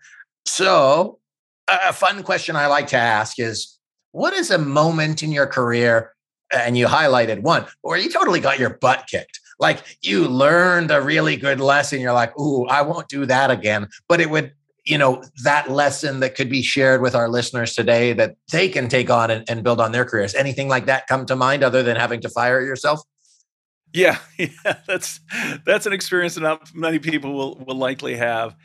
So, 0.46 1.20
a 1.68 1.94
fun 1.94 2.24
question 2.24 2.56
I 2.56 2.68
like 2.68 2.88
to 2.88 2.98
ask 2.98 3.40
is, 3.40 3.80
what 4.12 4.34
is 4.34 4.52
a 4.52 4.58
moment 4.58 5.24
in 5.24 5.32
your 5.32 5.48
career, 5.48 6.14
and 6.52 6.78
you 6.78 6.88
highlighted 6.88 7.42
one 7.42 7.66
where 7.82 7.98
you 7.98 8.10
totally 8.10 8.40
got 8.40 8.60
your 8.60 8.72
butt 8.78 9.08
kicked? 9.10 9.40
Like 9.60 9.98
you 10.02 10.28
learned 10.28 10.92
a 10.92 11.02
really 11.02 11.36
good 11.36 11.60
lesson. 11.60 12.02
You're 12.02 12.14
like, 12.14 12.38
"Ooh, 12.40 12.66
I 12.68 12.82
won't 12.82 13.08
do 13.08 13.26
that 13.26 13.50
again," 13.50 13.88
but 14.08 14.22
it 14.22 14.30
would 14.30 14.54
you 14.86 14.98
know 14.98 15.24
that 15.44 15.70
lesson 15.70 16.20
that 16.22 16.36
could 16.36 16.50
be 16.50 16.62
shared 16.62 17.02
with 17.02 17.14
our 17.14 17.30
listeners 17.30 17.76
today 17.76 18.14
that 18.14 18.36
they 18.52 18.68
can 18.68 18.88
take 18.88 19.10
on 19.10 19.30
and, 19.30 19.48
and, 19.50 19.64
build 19.64 19.80
on 19.80 19.92
their 19.92 20.06
careers. 20.06 20.34
Anything 20.34 20.68
like 20.68 20.88
that 20.88 21.08
come 21.08 21.26
to 21.28 21.36
mind 21.36 21.64
other 21.64 21.84
than 21.84 21.96
having 21.96 22.22
to 22.22 22.30
fire 22.30 22.62
yourself? 22.62 23.02
Yeah 23.94 24.18
yeah 24.38 24.48
that's 24.88 25.20
that's 25.66 25.86
an 25.86 25.94
experience 25.94 26.36
that 26.36 26.42
not 26.42 26.74
many 26.74 27.00
people 27.00 27.34
will 27.34 27.64
will 27.66 27.76
likely 27.76 28.16
have. 28.16 28.56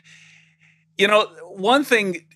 You 0.97 1.09
know 1.09 1.27
one 1.45 1.85
thing 1.85 2.27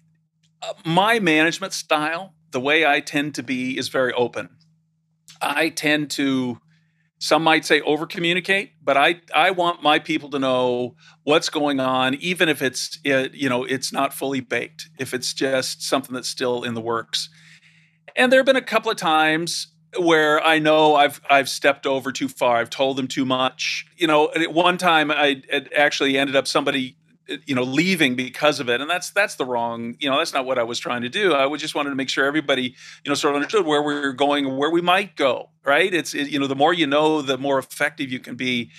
uh, 0.62 0.74
my 0.84 1.18
management 1.18 1.72
style 1.72 2.34
the 2.50 2.60
way 2.60 2.84
i 2.84 3.00
tend 3.00 3.34
to 3.36 3.42
be 3.42 3.78
is 3.78 3.88
very 3.88 4.12
open. 4.12 4.50
I 5.40 5.70
tend 5.70 6.10
to 6.12 6.60
some 7.20 7.44
might 7.44 7.66
say 7.66 7.80
over 7.82 8.06
communicate 8.06 8.72
but 8.82 8.96
i 8.96 9.20
i 9.34 9.50
want 9.50 9.82
my 9.82 9.98
people 9.98 10.30
to 10.30 10.38
know 10.38 10.96
what's 11.22 11.50
going 11.50 11.78
on 11.78 12.14
even 12.14 12.48
if 12.48 12.62
it's 12.62 12.98
it, 13.04 13.34
you 13.34 13.48
know 13.48 13.62
it's 13.64 13.92
not 13.92 14.12
fully 14.12 14.40
baked 14.40 14.88
if 14.98 15.14
it's 15.14 15.32
just 15.32 15.82
something 15.82 16.14
that's 16.14 16.28
still 16.28 16.64
in 16.64 16.74
the 16.74 16.80
works. 16.80 17.28
And 18.16 18.32
there 18.32 18.40
have 18.40 18.46
been 18.46 18.56
a 18.56 18.62
couple 18.62 18.90
of 18.90 18.96
times 18.96 19.68
where 19.98 20.42
i 20.44 20.58
know 20.58 20.94
i've 20.94 21.20
i've 21.28 21.48
stepped 21.48 21.86
over 21.86 22.12
too 22.12 22.28
far 22.28 22.56
i've 22.56 22.70
told 22.70 22.96
them 22.96 23.06
too 23.06 23.24
much. 23.24 23.86
You 23.96 24.06
know 24.06 24.30
at 24.34 24.52
one 24.52 24.78
time 24.78 25.10
i 25.10 25.42
actually 25.76 26.16
ended 26.16 26.36
up 26.36 26.46
somebody 26.46 26.96
you 27.46 27.54
know 27.54 27.62
leaving 27.62 28.16
because 28.16 28.60
of 28.60 28.68
it. 28.68 28.80
And 28.80 28.90
that's 28.90 29.10
that's 29.10 29.36
the 29.36 29.44
wrong 29.44 29.96
you 29.98 30.10
know 30.10 30.18
that's 30.18 30.32
not 30.32 30.44
what 30.46 30.58
i 30.58 30.62
was 30.62 30.78
trying 30.78 31.02
to 31.02 31.08
do. 31.08 31.34
I 31.34 31.54
just 31.56 31.74
wanted 31.74 31.90
to 31.90 31.96
make 31.96 32.08
sure 32.08 32.24
everybody 32.24 32.74
you 33.04 33.08
know 33.08 33.14
sort 33.14 33.34
of 33.34 33.36
understood 33.36 33.66
where 33.66 33.82
we 33.82 33.94
are 33.94 34.12
going 34.12 34.56
where 34.56 34.70
we 34.70 34.80
might 34.80 35.16
go 35.16 35.50
right? 35.64 35.92
It's 35.92 36.14
it, 36.14 36.30
you 36.30 36.38
know 36.38 36.46
the 36.46 36.56
more 36.56 36.72
you 36.72 36.86
know 36.86 37.22
the 37.22 37.38
more 37.38 37.58
effective 37.58 38.10
you 38.10 38.20
can 38.20 38.34
be. 38.36 38.70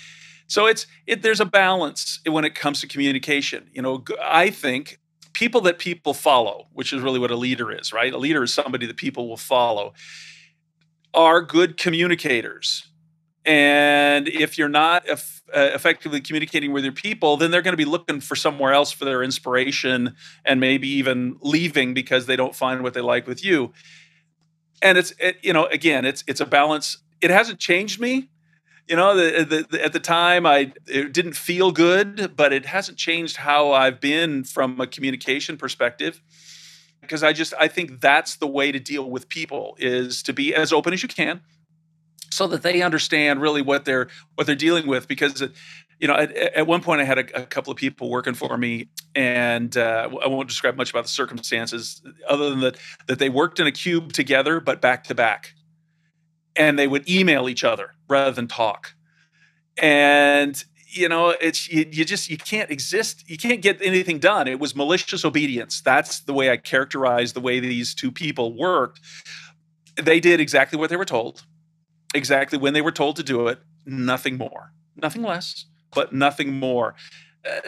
So 0.46 0.66
it's 0.66 0.86
it 1.06 1.22
there's 1.22 1.40
a 1.40 1.46
balance 1.46 2.20
when 2.26 2.44
it 2.44 2.54
comes 2.54 2.80
to 2.80 2.86
communication. 2.86 3.68
You 3.72 3.82
know 3.82 4.04
i 4.22 4.50
think 4.50 4.98
people 5.32 5.62
that 5.62 5.78
people 5.78 6.12
follow 6.12 6.66
which 6.72 6.92
is 6.92 7.00
really 7.00 7.18
what 7.18 7.30
a 7.30 7.36
leader 7.36 7.70
is 7.72 7.92
right? 7.92 8.12
A 8.12 8.18
leader 8.18 8.42
is 8.42 8.52
somebody 8.52 8.86
that 8.86 8.96
people 8.96 9.28
will 9.28 9.36
follow 9.36 9.94
are 11.14 11.42
good 11.42 11.76
communicators 11.76 12.88
and 13.44 14.28
if 14.28 14.56
you're 14.56 14.68
not 14.68 15.08
uh, 15.08 15.16
effectively 15.52 16.20
communicating 16.20 16.72
with 16.72 16.84
your 16.84 16.92
people, 16.92 17.36
then 17.36 17.50
they're 17.50 17.62
going 17.62 17.72
to 17.72 17.78
be 17.78 17.84
looking 17.84 18.20
for 18.20 18.36
somewhere 18.36 18.72
else 18.72 18.92
for 18.92 19.04
their 19.04 19.22
inspiration 19.22 20.14
and 20.44 20.60
maybe 20.60 20.88
even 20.88 21.36
leaving 21.40 21.92
because 21.92 22.26
they 22.26 22.36
don't 22.36 22.54
find 22.54 22.82
what 22.82 22.94
they 22.94 23.00
like 23.00 23.26
with 23.26 23.44
you. 23.44 23.72
And 24.80 24.96
it's, 24.96 25.12
it, 25.18 25.38
you 25.42 25.52
know, 25.52 25.66
again, 25.66 26.04
it's 26.04 26.22
it's 26.26 26.40
a 26.40 26.46
balance. 26.46 26.98
It 27.20 27.30
hasn't 27.30 27.58
changed 27.58 28.00
me. 28.00 28.28
You 28.88 28.96
know, 28.96 29.16
the, 29.16 29.44
the, 29.44 29.66
the, 29.70 29.84
at 29.84 29.92
the 29.92 30.00
time, 30.00 30.44
I 30.44 30.72
it 30.86 31.12
didn't 31.12 31.34
feel 31.34 31.72
good, 31.72 32.36
but 32.36 32.52
it 32.52 32.66
hasn't 32.66 32.98
changed 32.98 33.36
how 33.36 33.72
I've 33.72 34.00
been 34.00 34.44
from 34.44 34.80
a 34.80 34.86
communication 34.86 35.56
perspective 35.56 36.20
because 37.00 37.22
I 37.22 37.32
just 37.32 37.54
I 37.58 37.68
think 37.68 38.00
that's 38.00 38.36
the 38.36 38.46
way 38.46 38.70
to 38.70 38.78
deal 38.78 39.08
with 39.08 39.28
people 39.28 39.76
is 39.78 40.22
to 40.24 40.32
be 40.32 40.54
as 40.54 40.72
open 40.72 40.92
as 40.92 41.02
you 41.02 41.08
can 41.08 41.40
so 42.32 42.46
that 42.46 42.62
they 42.62 42.82
understand 42.82 43.40
really 43.40 43.62
what 43.62 43.84
they're 43.84 44.08
what 44.34 44.46
they're 44.46 44.56
dealing 44.56 44.86
with 44.86 45.06
because 45.06 45.42
you 46.00 46.08
know 46.08 46.14
at, 46.14 46.32
at 46.32 46.66
one 46.66 46.80
point 46.80 47.00
i 47.00 47.04
had 47.04 47.18
a, 47.18 47.42
a, 47.42 47.46
couple 47.46 47.70
of 47.70 47.76
people 47.76 48.10
working 48.10 48.34
for 48.34 48.56
me 48.56 48.88
and 49.14 49.76
uh, 49.76 50.08
i 50.24 50.26
won't 50.26 50.48
describe 50.48 50.76
much 50.76 50.90
about 50.90 51.04
the 51.04 51.10
circumstances 51.10 52.02
other 52.28 52.50
than 52.50 52.60
that 52.60 52.76
that 53.06 53.18
they 53.18 53.28
worked 53.28 53.60
in 53.60 53.66
a 53.66 53.72
cube 53.72 54.12
together 54.12 54.60
but 54.60 54.80
back 54.80 55.04
to 55.04 55.14
back. 55.14 55.54
And 56.54 56.78
they 56.78 56.86
would 56.86 57.08
email 57.08 57.48
each 57.48 57.64
other 57.64 57.94
rather 58.08 58.30
than 58.30 58.46
talk. 58.46 58.94
And 59.78 60.62
you 60.86 61.08
know 61.08 61.30
it's 61.30 61.70
you, 61.70 61.86
you 61.90 62.04
just 62.04 62.28
you 62.28 62.36
can't 62.36 62.70
exist 62.70 63.24
you 63.30 63.38
can't 63.38 63.62
get 63.62 63.80
anything 63.80 64.18
done. 64.18 64.46
It 64.46 64.60
was 64.60 64.76
malicious 64.76 65.24
obedience. 65.24 65.80
That's 65.80 66.20
the 66.20 66.34
way 66.34 66.50
i 66.50 66.58
characterize 66.58 67.32
the 67.32 67.40
way 67.40 67.60
these 67.60 67.94
two 67.94 68.12
people 68.12 68.54
worked. 68.54 69.00
They 69.96 70.20
did 70.20 70.40
exactly 70.40 70.78
what 70.78 70.90
they 70.90 70.96
were 70.96 71.06
told 71.06 71.44
exactly 72.14 72.58
when 72.58 72.74
they 72.74 72.82
were 72.82 72.92
told 72.92 73.16
to 73.16 73.22
do 73.22 73.48
it, 73.48 73.60
nothing 73.86 74.36
more, 74.36 74.72
nothing 74.96 75.22
less, 75.22 75.66
but 75.94 76.12
nothing 76.12 76.54
more. 76.54 76.94
Uh, 77.44 77.60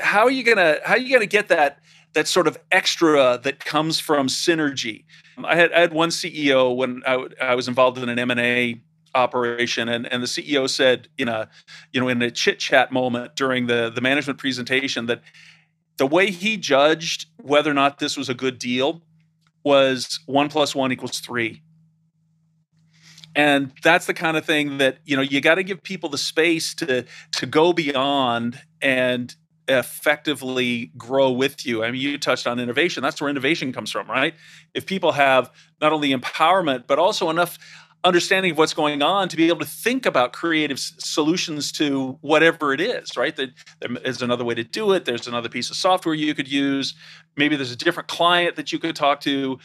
how 0.00 0.24
are 0.24 0.30
you 0.30 0.42
gonna 0.42 0.78
how 0.84 0.94
are 0.94 0.98
you 0.98 1.12
gonna 1.12 1.26
get 1.26 1.48
that 1.48 1.80
that 2.12 2.28
sort 2.28 2.46
of 2.46 2.58
extra 2.70 3.38
that 3.42 3.64
comes 3.64 3.98
from 3.98 4.26
synergy? 4.26 5.04
I 5.42 5.56
had 5.56 5.72
I 5.72 5.80
had 5.80 5.92
one 5.92 6.10
CEO 6.10 6.76
when 6.76 7.02
I, 7.06 7.26
I 7.40 7.54
was 7.54 7.68
involved 7.68 7.98
in 7.98 8.08
an 8.08 8.18
M 8.18 8.30
and 8.30 8.40
A 8.40 8.80
operation 9.14 9.88
and, 9.88 10.12
and 10.12 10.22
the 10.22 10.26
CEO 10.26 10.68
said 10.68 11.08
in 11.16 11.28
a 11.28 11.48
you 11.92 12.00
know 12.00 12.08
in 12.08 12.20
a 12.20 12.30
chit 12.30 12.58
chat 12.58 12.92
moment 12.92 13.36
during 13.36 13.66
the 13.66 13.90
the 13.94 14.00
management 14.00 14.38
presentation 14.38 15.06
that 15.06 15.22
the 15.96 16.06
way 16.06 16.30
he 16.30 16.56
judged 16.56 17.26
whether 17.40 17.70
or 17.70 17.74
not 17.74 17.98
this 17.98 18.16
was 18.16 18.28
a 18.28 18.34
good 18.34 18.58
deal 18.58 19.02
was 19.62 20.20
one 20.26 20.48
plus 20.48 20.74
one 20.74 20.92
equals 20.92 21.20
three 21.20 21.62
and 23.34 23.72
that's 23.82 24.06
the 24.06 24.14
kind 24.14 24.36
of 24.36 24.44
thing 24.44 24.78
that 24.78 24.98
you 25.04 25.16
know 25.16 25.22
you 25.22 25.40
got 25.40 25.56
to 25.56 25.62
give 25.62 25.82
people 25.82 26.08
the 26.08 26.18
space 26.18 26.74
to 26.74 27.04
to 27.32 27.46
go 27.46 27.72
beyond 27.72 28.60
and 28.80 29.34
effectively 29.66 30.92
grow 30.96 31.30
with 31.30 31.64
you. 31.64 31.82
I 31.82 31.90
mean, 31.90 32.00
you 32.00 32.18
touched 32.18 32.46
on 32.46 32.58
innovation. 32.60 33.02
That's 33.02 33.20
where 33.20 33.30
innovation 33.30 33.72
comes 33.72 33.90
from, 33.90 34.08
right? 34.08 34.34
If 34.74 34.86
people 34.86 35.12
have 35.12 35.50
not 35.80 35.92
only 35.92 36.14
empowerment, 36.14 36.86
but 36.86 36.98
also 36.98 37.30
enough 37.30 37.58
understanding 38.04 38.52
of 38.52 38.58
what's 38.58 38.74
going 38.74 39.02
on 39.02 39.28
to 39.30 39.36
be 39.36 39.48
able 39.48 39.60
to 39.60 39.66
think 39.66 40.04
about 40.04 40.34
creative 40.34 40.78
solutions 40.78 41.72
to 41.72 42.18
whatever 42.20 42.74
it 42.74 42.80
is, 42.80 43.16
right? 43.16 43.34
There 43.34 43.48
is 44.04 44.20
another 44.20 44.44
way 44.44 44.54
to 44.54 44.64
do 44.64 44.92
it. 44.92 45.06
There's 45.06 45.26
another 45.26 45.48
piece 45.48 45.70
of 45.70 45.76
software 45.76 46.14
you 46.14 46.34
could 46.34 46.50
use. 46.50 46.94
Maybe 47.36 47.56
there's 47.56 47.72
a 47.72 47.76
different 47.76 48.08
client 48.08 48.56
that 48.56 48.72
you 48.72 48.78
could 48.78 48.94
talk 48.94 49.20
to. 49.20 49.58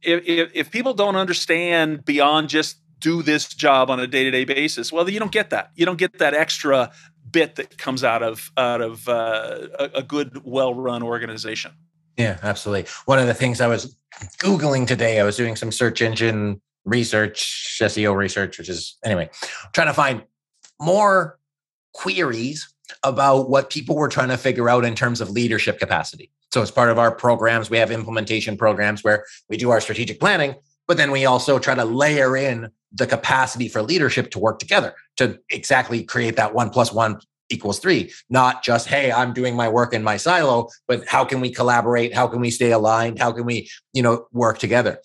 If, 0.00 0.24
if, 0.26 0.50
if 0.54 0.70
people 0.70 0.94
don't 0.94 1.16
understand 1.16 2.04
beyond 2.06 2.48
just 2.48 2.78
do 3.02 3.22
this 3.22 3.48
job 3.48 3.90
on 3.90 4.00
a 4.00 4.06
day-to-day 4.06 4.44
basis. 4.44 4.92
Well 4.92 5.08
you 5.08 5.18
don't 5.18 5.32
get 5.32 5.50
that. 5.50 5.70
You 5.74 5.86
don't 5.86 5.98
get 5.98 6.18
that 6.18 6.34
extra 6.34 6.92
bit 7.30 7.56
that 7.56 7.78
comes 7.78 8.04
out 8.04 8.22
of 8.22 8.50
out 8.56 8.80
of 8.80 9.08
uh, 9.08 9.68
a, 9.78 9.84
a 9.96 10.02
good 10.02 10.42
well-run 10.44 11.02
organization. 11.02 11.72
Yeah 12.16 12.38
absolutely. 12.42 12.90
One 13.04 13.18
of 13.18 13.26
the 13.26 13.34
things 13.34 13.60
i 13.60 13.66
was 13.66 13.96
googling 14.38 14.86
today 14.86 15.20
i 15.20 15.24
was 15.24 15.36
doing 15.36 15.56
some 15.56 15.72
search 15.72 16.02
engine 16.02 16.60
research, 16.84 17.78
SEO 17.80 18.16
research, 18.16 18.58
which 18.58 18.68
is 18.68 18.96
anyway, 19.04 19.30
trying 19.72 19.86
to 19.86 19.94
find 19.94 20.22
more 20.80 21.38
queries 21.92 22.72
about 23.04 23.48
what 23.48 23.70
people 23.70 23.96
were 23.96 24.08
trying 24.08 24.28
to 24.28 24.36
figure 24.36 24.68
out 24.68 24.84
in 24.84 24.94
terms 24.94 25.20
of 25.20 25.30
leadership 25.30 25.78
capacity. 25.78 26.30
So, 26.52 26.60
as 26.60 26.70
part 26.70 26.90
of 26.90 26.98
our 26.98 27.10
programs, 27.10 27.70
we 27.70 27.78
have 27.78 27.90
implementation 27.90 28.56
programs 28.56 29.02
where 29.02 29.24
we 29.48 29.56
do 29.56 29.70
our 29.70 29.80
strategic 29.80 30.20
planning, 30.20 30.54
but 30.92 30.98
then 30.98 31.10
we 31.10 31.24
also 31.24 31.58
try 31.58 31.74
to 31.74 31.86
layer 31.86 32.36
in 32.36 32.68
the 32.92 33.06
capacity 33.06 33.66
for 33.66 33.80
leadership 33.80 34.30
to 34.30 34.38
work 34.38 34.58
together 34.58 34.94
to 35.16 35.38
exactly 35.48 36.04
create 36.04 36.36
that 36.36 36.52
one 36.52 36.68
plus 36.68 36.92
one 36.92 37.18
equals 37.48 37.78
three. 37.78 38.12
Not 38.28 38.62
just 38.62 38.88
hey 38.88 39.10
i'm 39.10 39.32
doing 39.32 39.56
my 39.56 39.70
work 39.70 39.94
in 39.94 40.02
my 40.02 40.18
silo 40.18 40.68
but 40.86 41.08
how 41.08 41.24
can 41.24 41.40
we 41.40 41.48
collaborate? 41.48 42.12
How 42.12 42.26
can 42.26 42.42
we 42.42 42.50
stay 42.50 42.72
aligned? 42.72 43.18
How 43.18 43.32
can 43.32 43.46
we 43.46 43.70
you 43.94 44.02
know 44.02 44.26
work 44.32 44.58
together? 44.58 44.98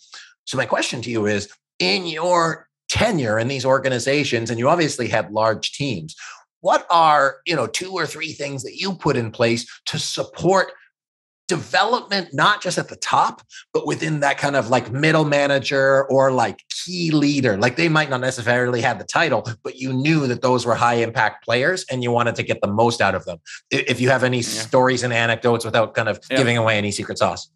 So 0.44 0.58
my 0.58 0.66
question 0.66 1.02
to 1.04 1.10
you 1.10 1.26
is 1.26 1.48
in 1.80 2.06
your 2.06 2.68
tenure 2.90 3.40
in 3.40 3.48
these 3.48 3.64
organizations 3.64 4.50
and 4.50 4.60
you 4.60 4.68
obviously 4.68 5.08
had 5.08 5.32
large 5.32 5.72
teams 5.72 6.18
what 6.60 6.86
are 6.90 7.38
you 7.46 7.56
know 7.56 7.68
two 7.68 7.94
or 7.94 8.06
three 8.06 8.34
things 8.34 8.62
that 8.64 8.76
you 8.76 8.94
put 8.94 9.16
in 9.16 9.32
place 9.32 9.66
to 9.86 9.98
support 9.98 10.74
development 11.48 12.30
not 12.34 12.62
just 12.62 12.78
at 12.78 12.90
the 12.90 12.96
top 12.98 13.42
but 13.74 13.88
within 13.88 14.20
that 14.20 14.38
kind 14.38 14.56
of 14.56 14.70
like 14.70 14.92
middle 14.92 15.24
manager 15.24 16.06
or 16.10 16.32
like 16.32 16.64
key 16.70 17.12
leader. 17.12 17.58
Like 17.58 17.78
they 17.78 17.90
might 17.90 18.10
not 18.10 18.22
necessarily 18.22 18.82
have 18.82 19.00
the 19.00 19.06
title 19.06 19.48
but 19.64 19.78
you 19.78 19.94
knew 19.94 20.28
that 20.28 20.42
those 20.42 20.66
were 20.66 20.76
high 20.76 20.96
impact 20.96 21.46
players 21.46 21.86
and 21.90 22.04
you 22.04 22.12
wanted 22.12 22.36
to 22.36 22.44
get 22.44 22.60
the 22.62 22.68
most 22.68 23.02
out 23.02 23.16
of 23.16 23.26
them. 23.26 23.40
If 23.72 24.02
you 24.02 24.10
have 24.10 24.24
any 24.24 24.38
yeah. 24.38 24.44
stories 24.44 25.04
and 25.04 25.14
anecdotes 25.14 25.64
without 25.64 25.94
kind 25.94 26.10
of 26.10 26.20
yeah. 26.30 26.38
giving 26.38 26.58
away 26.58 26.78
any 26.78 26.92
secret 26.92 27.18
sauce. 27.18 27.50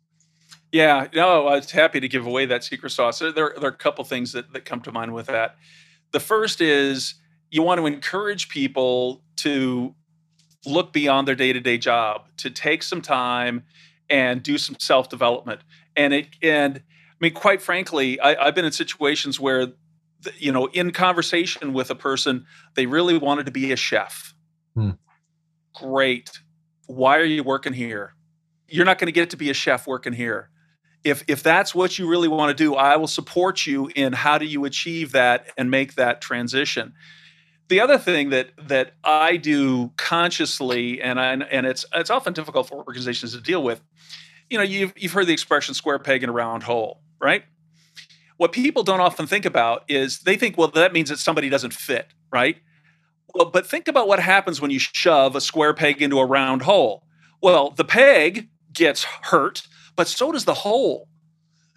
Yeah 0.71 1.07
no 1.13 1.47
i 1.47 1.55
was 1.55 1.71
happy 1.71 1.99
to 1.99 2.07
give 2.07 2.25
away 2.25 2.45
that 2.45 2.63
secret 2.63 2.91
sauce. 2.91 3.19
There, 3.19 3.31
there 3.31 3.53
are 3.55 3.67
a 3.67 3.71
couple 3.71 4.03
things 4.05 4.31
that, 4.31 4.53
that 4.53 4.65
come 4.65 4.81
to 4.81 4.91
mind 4.91 5.13
with 5.13 5.27
that. 5.27 5.55
The 6.11 6.19
first 6.19 6.61
is 6.61 7.15
you 7.49 7.61
want 7.61 7.79
to 7.79 7.85
encourage 7.85 8.47
people 8.47 9.21
to 9.37 9.93
look 10.65 10.93
beyond 10.93 11.27
their 11.27 11.35
day-to-day 11.35 11.77
job 11.77 12.25
to 12.37 12.49
take 12.49 12.83
some 12.83 13.01
time 13.01 13.63
and 14.09 14.43
do 14.43 14.57
some 14.57 14.75
self-development. 14.79 15.61
And 15.95 16.13
it 16.13 16.27
and 16.41 16.77
i 16.77 16.81
mean 17.19 17.33
quite 17.33 17.61
frankly 17.61 18.19
I, 18.19 18.45
have 18.45 18.55
been 18.55 18.65
in 18.65 18.71
situations 18.71 19.39
where 19.39 19.67
you 20.37 20.51
know 20.51 20.67
in 20.67 20.91
conversation 20.91 21.73
with 21.73 21.89
a 21.89 21.95
person 21.95 22.45
they 22.75 22.85
really 22.85 23.17
wanted 23.17 23.45
to 23.47 23.51
be 23.51 23.71
a 23.71 23.75
chef. 23.75 24.33
Hmm. 24.75 24.91
great. 25.75 26.39
Why 26.87 27.17
are 27.17 27.25
you 27.25 27.43
working 27.43 27.73
here? 27.73 28.13
You're 28.67 28.85
not 28.85 28.99
going 28.99 29.07
to 29.07 29.11
get 29.13 29.31
to 29.31 29.37
be 29.37 29.49
a 29.49 29.53
chef 29.53 29.87
working 29.87 30.13
here. 30.13 30.49
If 31.03 31.23
if 31.27 31.43
that's 31.43 31.75
what 31.75 31.97
you 31.97 32.07
really 32.07 32.27
want 32.27 32.55
to 32.55 32.63
do 32.63 32.75
i 32.75 32.95
will 32.95 33.07
support 33.07 33.65
you 33.65 33.89
in 33.95 34.13
how 34.13 34.37
do 34.37 34.45
you 34.45 34.65
achieve 34.65 35.13
that 35.13 35.47
and 35.57 35.71
make 35.71 35.95
that 35.95 36.21
transition 36.21 36.93
the 37.67 37.79
other 37.79 37.97
thing 37.97 38.29
that 38.29 38.49
that 38.67 38.93
I 39.03 39.37
do 39.37 39.91
consciously, 39.97 41.01
and 41.01 41.19
I, 41.19 41.33
and 41.33 41.65
it's 41.65 41.85
it's 41.93 42.09
often 42.09 42.33
difficult 42.33 42.67
for 42.67 42.75
organizations 42.75 43.33
to 43.33 43.41
deal 43.41 43.63
with. 43.63 43.81
You 44.49 44.57
know, 44.57 44.63
you've 44.63 44.93
you've 44.95 45.13
heard 45.13 45.27
the 45.27 45.33
expression 45.33 45.73
"square 45.73 45.99
peg 45.99 46.23
in 46.23 46.29
a 46.29 46.33
round 46.33 46.63
hole," 46.63 47.01
right? 47.19 47.43
What 48.37 48.51
people 48.51 48.83
don't 48.83 48.99
often 48.99 49.27
think 49.27 49.45
about 49.45 49.83
is 49.87 50.19
they 50.21 50.35
think, 50.35 50.57
well, 50.57 50.69
that 50.69 50.93
means 50.93 51.09
that 51.09 51.19
somebody 51.19 51.47
doesn't 51.47 51.73
fit, 51.73 52.07
right? 52.31 52.57
Well, 53.35 53.51
but 53.51 53.67
think 53.67 53.87
about 53.87 54.07
what 54.07 54.19
happens 54.19 54.59
when 54.59 54.71
you 54.71 54.79
shove 54.79 55.35
a 55.35 55.41
square 55.41 55.75
peg 55.75 56.01
into 56.01 56.19
a 56.19 56.25
round 56.25 56.63
hole. 56.63 57.03
Well, 57.41 57.69
the 57.69 57.85
peg 57.85 58.49
gets 58.73 59.03
hurt, 59.03 59.67
but 59.95 60.07
so 60.07 60.31
does 60.31 60.45
the 60.45 60.55
hole 60.55 61.07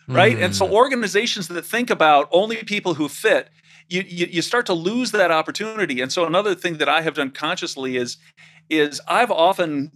right? 0.09 0.37
Mm. 0.37 0.45
And 0.45 0.57
so 0.57 0.67
hmm. 0.67 0.75
organizations 0.75 1.49
that 1.49 1.65
think 1.65 1.91
about 1.91 2.29
only 2.31 2.57
people 2.57 2.95
who 2.95 3.09
fit 3.09 3.49
you, 3.89 4.03
you, 4.07 4.27
you 4.31 4.43
start 4.43 4.67
to 4.67 4.75
lose 4.75 5.11
that 5.13 5.31
opportunity. 5.31 6.01
And 6.01 6.13
so 6.13 6.25
another 6.25 6.55
thing 6.55 6.79
that 6.79 6.89
I 6.89 7.03
have 7.03 7.15
done 7.15 7.31
consciously 7.31 7.97
is 7.97 8.17
is 8.71 9.01
I've 9.07 9.31
often 9.31 9.93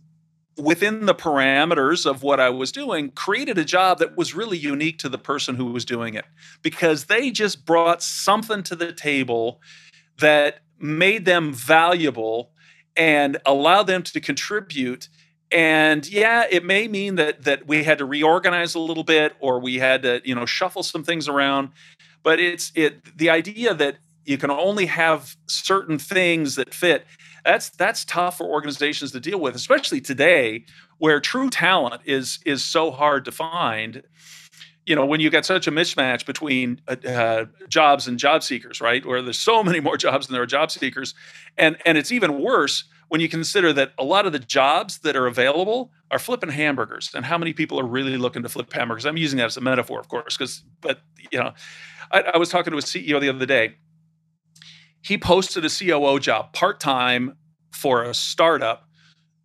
within 0.58 1.06
the 1.06 1.14
parameters 1.14 2.04
of 2.04 2.22
what 2.22 2.40
I 2.40 2.50
was 2.50 2.72
doing, 2.72 3.10
created 3.12 3.58
a 3.58 3.64
job 3.64 3.98
that 3.98 4.16
was 4.16 4.34
really 4.34 4.58
unique 4.58 4.98
to 4.98 5.08
the 5.08 5.18
person 5.18 5.54
who 5.54 5.66
was 5.66 5.84
doing 5.84 6.14
it 6.14 6.24
because 6.62 7.04
they 7.04 7.30
just 7.30 7.64
brought 7.64 8.02
something 8.02 8.62
to 8.64 8.76
the 8.76 8.92
table 8.92 9.60
that 10.18 10.60
made 10.78 11.24
them 11.24 11.52
valuable 11.54 12.50
and 12.96 13.38
allowed 13.46 13.84
them 13.84 14.02
to 14.02 14.20
contribute. 14.20 15.08
And 15.50 16.06
yeah, 16.08 16.46
it 16.50 16.64
may 16.64 16.88
mean 16.88 17.14
that 17.14 17.44
that 17.44 17.66
we 17.66 17.84
had 17.84 17.98
to 17.98 18.04
reorganize 18.04 18.74
a 18.74 18.80
little 18.80 19.04
bit 19.04 19.34
or 19.40 19.60
we 19.60 19.78
had 19.78 20.02
to, 20.02 20.20
you 20.24 20.34
know, 20.34 20.44
shuffle 20.44 20.82
some 20.82 21.04
things 21.04 21.28
around 21.28 21.70
but 22.22 22.40
it's 22.40 22.72
it 22.74 23.16
the 23.16 23.30
idea 23.30 23.74
that 23.74 23.98
you 24.24 24.36
can 24.36 24.50
only 24.50 24.86
have 24.86 25.36
certain 25.46 25.98
things 25.98 26.56
that 26.56 26.74
fit 26.74 27.06
that's 27.44 27.70
that's 27.70 28.04
tough 28.04 28.38
for 28.38 28.44
organizations 28.44 29.12
to 29.12 29.20
deal 29.20 29.40
with 29.40 29.54
especially 29.54 30.00
today 30.00 30.64
where 30.98 31.20
true 31.20 31.48
talent 31.48 32.02
is 32.04 32.40
is 32.44 32.64
so 32.64 32.90
hard 32.90 33.24
to 33.24 33.32
find. 33.32 34.02
You 34.84 34.96
know 34.96 35.04
when 35.04 35.20
you 35.20 35.30
get 35.30 35.44
such 35.44 35.66
a 35.66 35.70
mismatch 35.70 36.24
between 36.24 36.80
uh, 36.88 36.96
uh, 37.06 37.44
jobs 37.68 38.08
and 38.08 38.18
job 38.18 38.42
seekers 38.42 38.80
right 38.80 39.04
where 39.04 39.20
there's 39.20 39.38
so 39.38 39.62
many 39.62 39.80
more 39.80 39.96
jobs 39.96 40.26
than 40.26 40.34
there 40.34 40.42
are 40.42 40.46
job 40.46 40.70
seekers 40.70 41.14
and 41.58 41.76
and 41.84 41.98
it's 41.98 42.10
even 42.10 42.40
worse 42.40 42.84
when 43.08 43.20
you 43.20 43.28
consider 43.28 43.72
that 43.72 43.92
a 43.98 44.04
lot 44.04 44.26
of 44.26 44.32
the 44.32 44.38
jobs 44.38 44.98
that 44.98 45.16
are 45.16 45.26
available 45.26 45.90
are 46.10 46.18
flipping 46.18 46.50
hamburgers 46.50 47.10
and 47.14 47.24
how 47.24 47.38
many 47.38 47.52
people 47.52 47.80
are 47.80 47.86
really 47.86 48.16
looking 48.16 48.42
to 48.42 48.48
flip 48.48 48.72
hamburgers 48.72 49.06
i'm 49.06 49.16
using 49.16 49.38
that 49.38 49.46
as 49.46 49.56
a 49.56 49.60
metaphor 49.60 49.98
of 50.00 50.08
course 50.08 50.36
because 50.36 50.64
but 50.80 51.00
you 51.32 51.38
know 51.38 51.52
I, 52.10 52.22
I 52.34 52.38
was 52.38 52.48
talking 52.48 52.72
to 52.72 52.78
a 52.78 52.82
CEO 52.82 53.20
the 53.20 53.28
other 53.28 53.46
day. 53.46 53.76
He 55.02 55.18
posted 55.18 55.64
a 55.64 55.68
COO 55.68 56.18
job 56.18 56.52
part 56.52 56.80
time 56.80 57.36
for 57.72 58.02
a 58.02 58.14
startup 58.14 58.88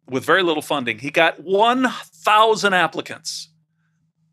with 0.09 0.25
very 0.25 0.43
little 0.43 0.61
funding. 0.61 0.99
He 0.99 1.11
got 1.11 1.43
1,000 1.43 2.73
applicants. 2.73 3.49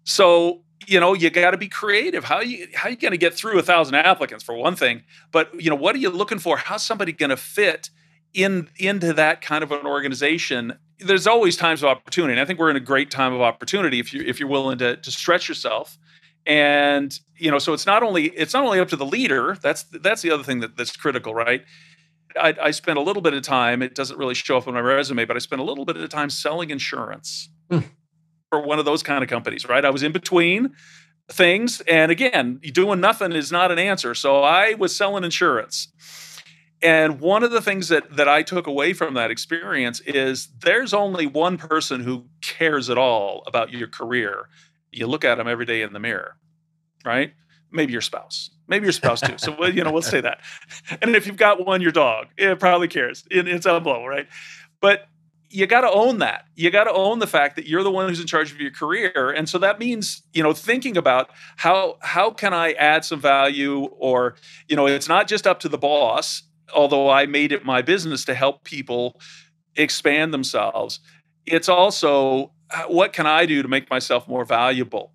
So, 0.04 0.62
you 0.86 0.98
know, 0.98 1.14
you 1.14 1.30
got 1.30 1.50
to 1.52 1.58
be 1.58 1.68
creative. 1.68 2.24
How 2.24 2.40
you 2.40 2.66
how 2.74 2.88
you 2.88 2.96
going 2.96 3.12
to 3.12 3.18
get 3.18 3.34
through 3.34 3.58
a 3.58 3.62
thousand 3.62 3.94
applicants 3.96 4.42
for 4.42 4.56
one 4.56 4.74
thing? 4.74 5.02
But 5.30 5.60
you 5.60 5.70
know, 5.70 5.76
what 5.76 5.94
are 5.94 5.98
you 5.98 6.10
looking 6.10 6.38
for? 6.38 6.56
How's 6.56 6.84
somebody 6.84 7.12
going 7.12 7.30
to 7.30 7.36
fit 7.36 7.90
in 8.34 8.68
into 8.76 9.12
that 9.14 9.40
kind 9.40 9.62
of 9.62 9.72
an 9.72 9.86
organization? 9.86 10.74
There's 10.98 11.26
always 11.26 11.56
times 11.56 11.82
of 11.82 11.88
opportunity. 11.88 12.34
And 12.34 12.40
I 12.40 12.44
think 12.44 12.58
we're 12.58 12.70
in 12.70 12.76
a 12.76 12.80
great 12.80 13.10
time 13.10 13.32
of 13.32 13.40
opportunity 13.40 14.00
if 14.00 14.12
you 14.12 14.22
if 14.22 14.40
you're 14.40 14.48
willing 14.48 14.78
to 14.78 14.96
to 14.96 15.10
stretch 15.10 15.48
yourself 15.48 15.98
and 16.46 17.20
you 17.36 17.50
know 17.50 17.58
so 17.58 17.72
it's 17.72 17.86
not 17.86 18.02
only 18.02 18.26
it's 18.28 18.54
not 18.54 18.64
only 18.64 18.80
up 18.80 18.88
to 18.88 18.96
the 18.96 19.04
leader 19.04 19.56
that's 19.60 19.84
that's 19.84 20.22
the 20.22 20.30
other 20.30 20.42
thing 20.42 20.60
that, 20.60 20.76
that's 20.76 20.96
critical 20.96 21.34
right 21.34 21.64
I, 22.36 22.54
I 22.62 22.70
spent 22.70 22.98
a 22.98 23.02
little 23.02 23.22
bit 23.22 23.34
of 23.34 23.42
time 23.42 23.82
it 23.82 23.94
doesn't 23.94 24.18
really 24.18 24.34
show 24.34 24.56
up 24.56 24.66
on 24.66 24.74
my 24.74 24.80
resume 24.80 25.24
but 25.24 25.36
i 25.36 25.38
spent 25.38 25.60
a 25.60 25.64
little 25.64 25.84
bit 25.84 25.96
of 25.96 26.08
time 26.08 26.30
selling 26.30 26.70
insurance 26.70 27.50
mm. 27.70 27.84
for 28.48 28.60
one 28.62 28.78
of 28.78 28.84
those 28.84 29.02
kind 29.02 29.22
of 29.22 29.28
companies 29.28 29.68
right 29.68 29.84
i 29.84 29.90
was 29.90 30.02
in 30.02 30.12
between 30.12 30.72
things 31.28 31.80
and 31.82 32.10
again 32.10 32.58
doing 32.72 33.00
nothing 33.00 33.32
is 33.32 33.52
not 33.52 33.70
an 33.70 33.78
answer 33.78 34.14
so 34.14 34.42
i 34.42 34.74
was 34.74 34.94
selling 34.96 35.24
insurance 35.24 35.88
and 36.82 37.20
one 37.20 37.42
of 37.42 37.50
the 37.50 37.60
things 37.60 37.88
that 37.88 38.16
that 38.16 38.28
I 38.28 38.42
took 38.42 38.66
away 38.66 38.92
from 38.92 39.14
that 39.14 39.30
experience 39.30 40.00
is 40.00 40.48
there's 40.60 40.94
only 40.94 41.26
one 41.26 41.58
person 41.58 42.00
who 42.00 42.26
cares 42.40 42.88
at 42.88 42.98
all 42.98 43.42
about 43.46 43.70
your 43.70 43.88
career, 43.88 44.48
you 44.90 45.06
look 45.06 45.24
at 45.24 45.36
them 45.36 45.48
every 45.48 45.66
day 45.66 45.82
in 45.82 45.92
the 45.92 46.00
mirror, 46.00 46.36
right? 47.04 47.32
Maybe 47.70 47.92
your 47.92 48.02
spouse, 48.02 48.50
maybe 48.66 48.84
your 48.84 48.92
spouse 48.92 49.20
too. 49.20 49.38
So 49.38 49.64
you 49.66 49.84
know, 49.84 49.92
we'll 49.92 50.02
say 50.02 50.20
that. 50.20 50.40
And 51.02 51.14
if 51.14 51.26
you've 51.26 51.36
got 51.36 51.64
one, 51.64 51.80
your 51.80 51.92
dog, 51.92 52.28
it 52.36 52.58
probably 52.58 52.88
cares. 52.88 53.24
It, 53.30 53.46
it's 53.46 53.66
unbelievable, 53.66 54.08
right? 54.08 54.26
But 54.80 55.06
you 55.50 55.66
got 55.66 55.80
to 55.80 55.90
own 55.90 56.18
that. 56.18 56.46
You 56.54 56.70
got 56.70 56.84
to 56.84 56.92
own 56.92 57.18
the 57.18 57.26
fact 57.26 57.56
that 57.56 57.66
you're 57.66 57.82
the 57.82 57.90
one 57.90 58.08
who's 58.08 58.20
in 58.20 58.26
charge 58.26 58.52
of 58.52 58.60
your 58.60 58.70
career, 58.70 59.34
and 59.36 59.48
so 59.48 59.58
that 59.58 59.78
means 59.78 60.22
you 60.32 60.42
know 60.42 60.52
thinking 60.52 60.96
about 60.96 61.30
how 61.56 61.98
how 62.00 62.30
can 62.30 62.54
I 62.54 62.72
add 62.72 63.04
some 63.04 63.20
value, 63.20 63.84
or 63.98 64.36
you 64.68 64.76
know, 64.76 64.86
it's 64.86 65.08
not 65.08 65.26
just 65.28 65.46
up 65.46 65.60
to 65.60 65.68
the 65.68 65.78
boss. 65.78 66.44
Although 66.74 67.10
I 67.10 67.26
made 67.26 67.52
it 67.52 67.64
my 67.64 67.82
business 67.82 68.24
to 68.26 68.34
help 68.34 68.64
people 68.64 69.20
expand 69.76 70.32
themselves, 70.34 71.00
it's 71.46 71.68
also 71.68 72.52
uh, 72.70 72.84
what 72.84 73.12
can 73.12 73.26
I 73.26 73.46
do 73.46 73.62
to 73.62 73.68
make 73.68 73.90
myself 73.90 74.28
more 74.28 74.44
valuable? 74.44 75.12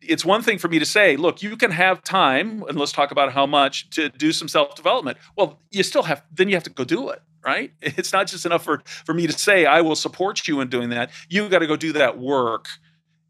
It's 0.00 0.24
one 0.24 0.42
thing 0.42 0.58
for 0.58 0.68
me 0.68 0.78
to 0.78 0.86
say, 0.86 1.16
look, 1.16 1.42
you 1.42 1.56
can 1.56 1.70
have 1.70 2.02
time, 2.02 2.64
and 2.68 2.78
let's 2.78 2.92
talk 2.92 3.12
about 3.12 3.32
how 3.32 3.46
much 3.46 3.88
to 3.90 4.08
do 4.08 4.32
some 4.32 4.48
self 4.48 4.74
development. 4.74 5.18
Well, 5.36 5.60
you 5.70 5.82
still 5.82 6.02
have, 6.04 6.24
then 6.32 6.48
you 6.48 6.56
have 6.56 6.64
to 6.64 6.70
go 6.70 6.84
do 6.84 7.10
it, 7.10 7.22
right? 7.44 7.72
It's 7.82 8.12
not 8.12 8.26
just 8.26 8.44
enough 8.44 8.64
for, 8.64 8.82
for 9.04 9.14
me 9.14 9.26
to 9.26 9.32
say, 9.32 9.64
I 9.64 9.80
will 9.80 9.96
support 9.96 10.48
you 10.48 10.60
in 10.60 10.68
doing 10.68 10.90
that. 10.90 11.10
You 11.28 11.48
got 11.48 11.60
to 11.60 11.66
go 11.66 11.76
do 11.76 11.92
that 11.92 12.18
work. 12.18 12.66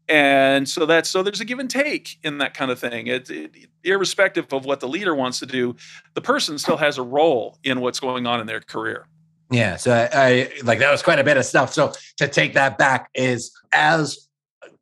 And 0.09 0.67
so 0.67 0.85
that's, 0.85 1.09
so 1.09 1.23
there's 1.23 1.39
a 1.39 1.45
give 1.45 1.59
and 1.59 1.69
take 1.69 2.17
in 2.23 2.39
that 2.39 2.53
kind 2.53 2.71
of 2.71 2.79
thing. 2.79 3.07
It, 3.07 3.29
it, 3.29 3.55
irrespective 3.83 4.51
of 4.51 4.65
what 4.65 4.79
the 4.79 4.87
leader 4.87 5.15
wants 5.15 5.39
to 5.39 5.45
do, 5.45 5.75
the 6.13 6.21
person 6.21 6.57
still 6.57 6.77
has 6.77 6.97
a 6.97 7.03
role 7.03 7.57
in 7.63 7.79
what's 7.79 7.99
going 7.99 8.27
on 8.27 8.39
in 8.39 8.47
their 8.47 8.59
career. 8.59 9.07
Yeah. 9.49 9.75
So 9.77 9.93
I, 9.93 10.09
I, 10.13 10.51
like 10.63 10.79
that 10.79 10.91
was 10.91 11.03
quite 11.03 11.19
a 11.19 11.23
bit 11.23 11.37
of 11.37 11.45
stuff. 11.45 11.73
So 11.73 11.93
to 12.17 12.27
take 12.27 12.53
that 12.55 12.77
back 12.77 13.09
is 13.13 13.51
as 13.71 14.27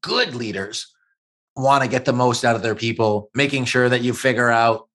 good 0.01 0.34
leaders, 0.34 0.93
want 1.55 1.84
to 1.84 1.89
get 1.89 2.05
the 2.05 2.13
most 2.13 2.45
out 2.45 2.55
of 2.55 2.62
their 2.62 2.75
people, 2.75 3.29
making 3.36 3.65
sure 3.65 3.89
that 3.89 4.01
you 4.01 4.13
figure 4.13 4.49
out 4.49 4.88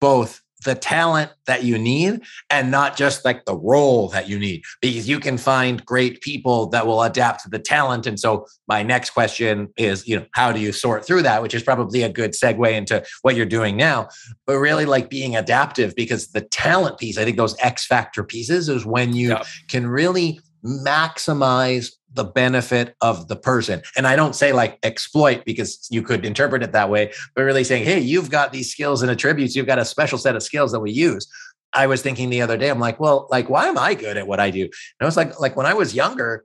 both 0.00 0.40
the 0.64 0.74
talent 0.74 1.30
that 1.46 1.62
you 1.62 1.78
need 1.78 2.20
and 2.50 2.70
not 2.70 2.96
just 2.96 3.24
like 3.24 3.44
the 3.44 3.56
role 3.56 4.08
that 4.08 4.28
you 4.28 4.38
need. 4.38 4.62
Because 4.80 5.08
you 5.08 5.20
can 5.20 5.38
find 5.38 5.84
great 5.84 6.20
people 6.20 6.66
that 6.68 6.86
will 6.86 7.02
adapt 7.02 7.44
to 7.44 7.50
the 7.50 7.58
talent. 7.58 8.06
And 8.06 8.18
so 8.18 8.46
my 8.66 8.82
next 8.82 9.10
question 9.10 9.68
is 9.76 10.06
you 10.08 10.18
know 10.18 10.26
how 10.32 10.52
do 10.52 10.60
you 10.60 10.72
sort 10.72 11.06
through 11.06 11.22
that? 11.22 11.42
Which 11.42 11.54
is 11.54 11.62
probably 11.62 12.02
a 12.02 12.08
good 12.08 12.32
segue 12.32 12.72
into 12.72 13.04
what 13.22 13.36
you're 13.36 13.46
doing 13.46 13.76
now. 13.76 14.08
But 14.46 14.58
really 14.58 14.86
like 14.86 15.10
being 15.10 15.36
adaptive 15.36 15.94
because 15.94 16.28
the 16.28 16.40
talent 16.40 16.98
piece 16.98 17.18
i 17.18 17.24
think 17.24 17.36
those 17.36 17.56
x 17.60 17.86
factor 17.86 18.22
pieces 18.22 18.68
is 18.68 18.86
when 18.86 19.14
you 19.14 19.36
can 19.68 19.86
really 19.86 20.40
maximize 20.64 21.92
the 22.14 22.24
benefit 22.24 22.94
of 23.00 23.28
the 23.28 23.36
person. 23.36 23.82
And 23.96 24.06
I 24.06 24.16
don't 24.16 24.34
say 24.34 24.52
like 24.52 24.78
exploit 24.82 25.44
because 25.44 25.86
you 25.90 26.02
could 26.02 26.24
interpret 26.24 26.62
it 26.62 26.72
that 26.72 26.88
way, 26.88 27.12
but 27.34 27.42
really 27.42 27.64
saying, 27.64 27.84
hey, 27.84 28.00
you've 28.00 28.30
got 28.30 28.52
these 28.52 28.70
skills 28.70 29.02
and 29.02 29.10
attributes, 29.10 29.54
you've 29.54 29.66
got 29.66 29.78
a 29.78 29.84
special 29.84 30.16
set 30.16 30.36
of 30.36 30.42
skills 30.42 30.72
that 30.72 30.80
we 30.80 30.92
use. 30.92 31.26
I 31.72 31.88
was 31.88 32.02
thinking 32.02 32.30
the 32.30 32.40
other 32.40 32.56
day, 32.56 32.70
I'm 32.70 32.78
like, 32.78 33.00
well, 33.00 33.26
like, 33.30 33.50
why 33.50 33.66
am 33.66 33.76
I 33.76 33.94
good 33.94 34.16
at 34.16 34.28
what 34.28 34.38
I 34.38 34.50
do? 34.50 34.62
And 34.62 34.72
I 35.00 35.04
was 35.04 35.16
like, 35.16 35.40
like 35.40 35.56
when 35.56 35.66
I 35.66 35.74
was 35.74 35.94
younger, 35.94 36.44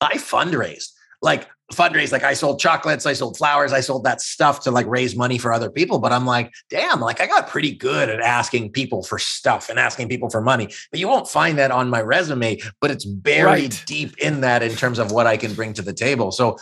I 0.00 0.16
fundraised. 0.16 0.90
Like 1.22 1.48
fundraise 1.72 2.12
like 2.12 2.22
i 2.22 2.34
sold 2.34 2.60
chocolates 2.60 3.06
i 3.06 3.12
sold 3.12 3.36
flowers 3.36 3.72
i 3.72 3.80
sold 3.80 4.04
that 4.04 4.20
stuff 4.20 4.60
to 4.60 4.70
like 4.70 4.86
raise 4.86 5.16
money 5.16 5.38
for 5.38 5.52
other 5.52 5.70
people 5.70 5.98
but 5.98 6.12
i'm 6.12 6.26
like 6.26 6.52
damn 6.70 7.00
like 7.00 7.20
i 7.20 7.26
got 7.26 7.48
pretty 7.48 7.72
good 7.72 8.08
at 8.08 8.20
asking 8.20 8.70
people 8.70 9.02
for 9.02 9.18
stuff 9.18 9.68
and 9.68 9.78
asking 9.78 10.08
people 10.08 10.30
for 10.30 10.40
money 10.40 10.68
but 10.90 11.00
you 11.00 11.08
won't 11.08 11.28
find 11.28 11.58
that 11.58 11.70
on 11.70 11.88
my 11.90 12.00
resume 12.00 12.58
but 12.80 12.90
it's 12.90 13.04
buried 13.04 13.46
right. 13.46 13.82
deep 13.86 14.16
in 14.18 14.40
that 14.40 14.62
in 14.62 14.72
terms 14.72 14.98
of 14.98 15.10
what 15.10 15.26
i 15.26 15.36
can 15.36 15.54
bring 15.54 15.72
to 15.72 15.82
the 15.82 15.92
table 15.92 16.30
so 16.30 16.56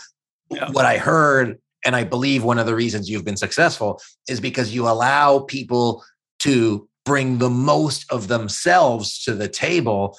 yeah. 0.49 0.69
what 0.71 0.85
i 0.85 0.97
heard 0.97 1.59
and 1.85 1.95
i 1.95 2.03
believe 2.03 2.43
one 2.43 2.59
of 2.59 2.65
the 2.65 2.75
reasons 2.75 3.09
you've 3.09 3.25
been 3.25 3.37
successful 3.37 4.01
is 4.29 4.39
because 4.39 4.73
you 4.73 4.87
allow 4.87 5.39
people 5.39 6.03
to 6.39 6.87
bring 7.05 7.39
the 7.39 7.49
most 7.49 8.11
of 8.11 8.27
themselves 8.27 9.23
to 9.23 9.33
the 9.33 9.47
table 9.47 10.17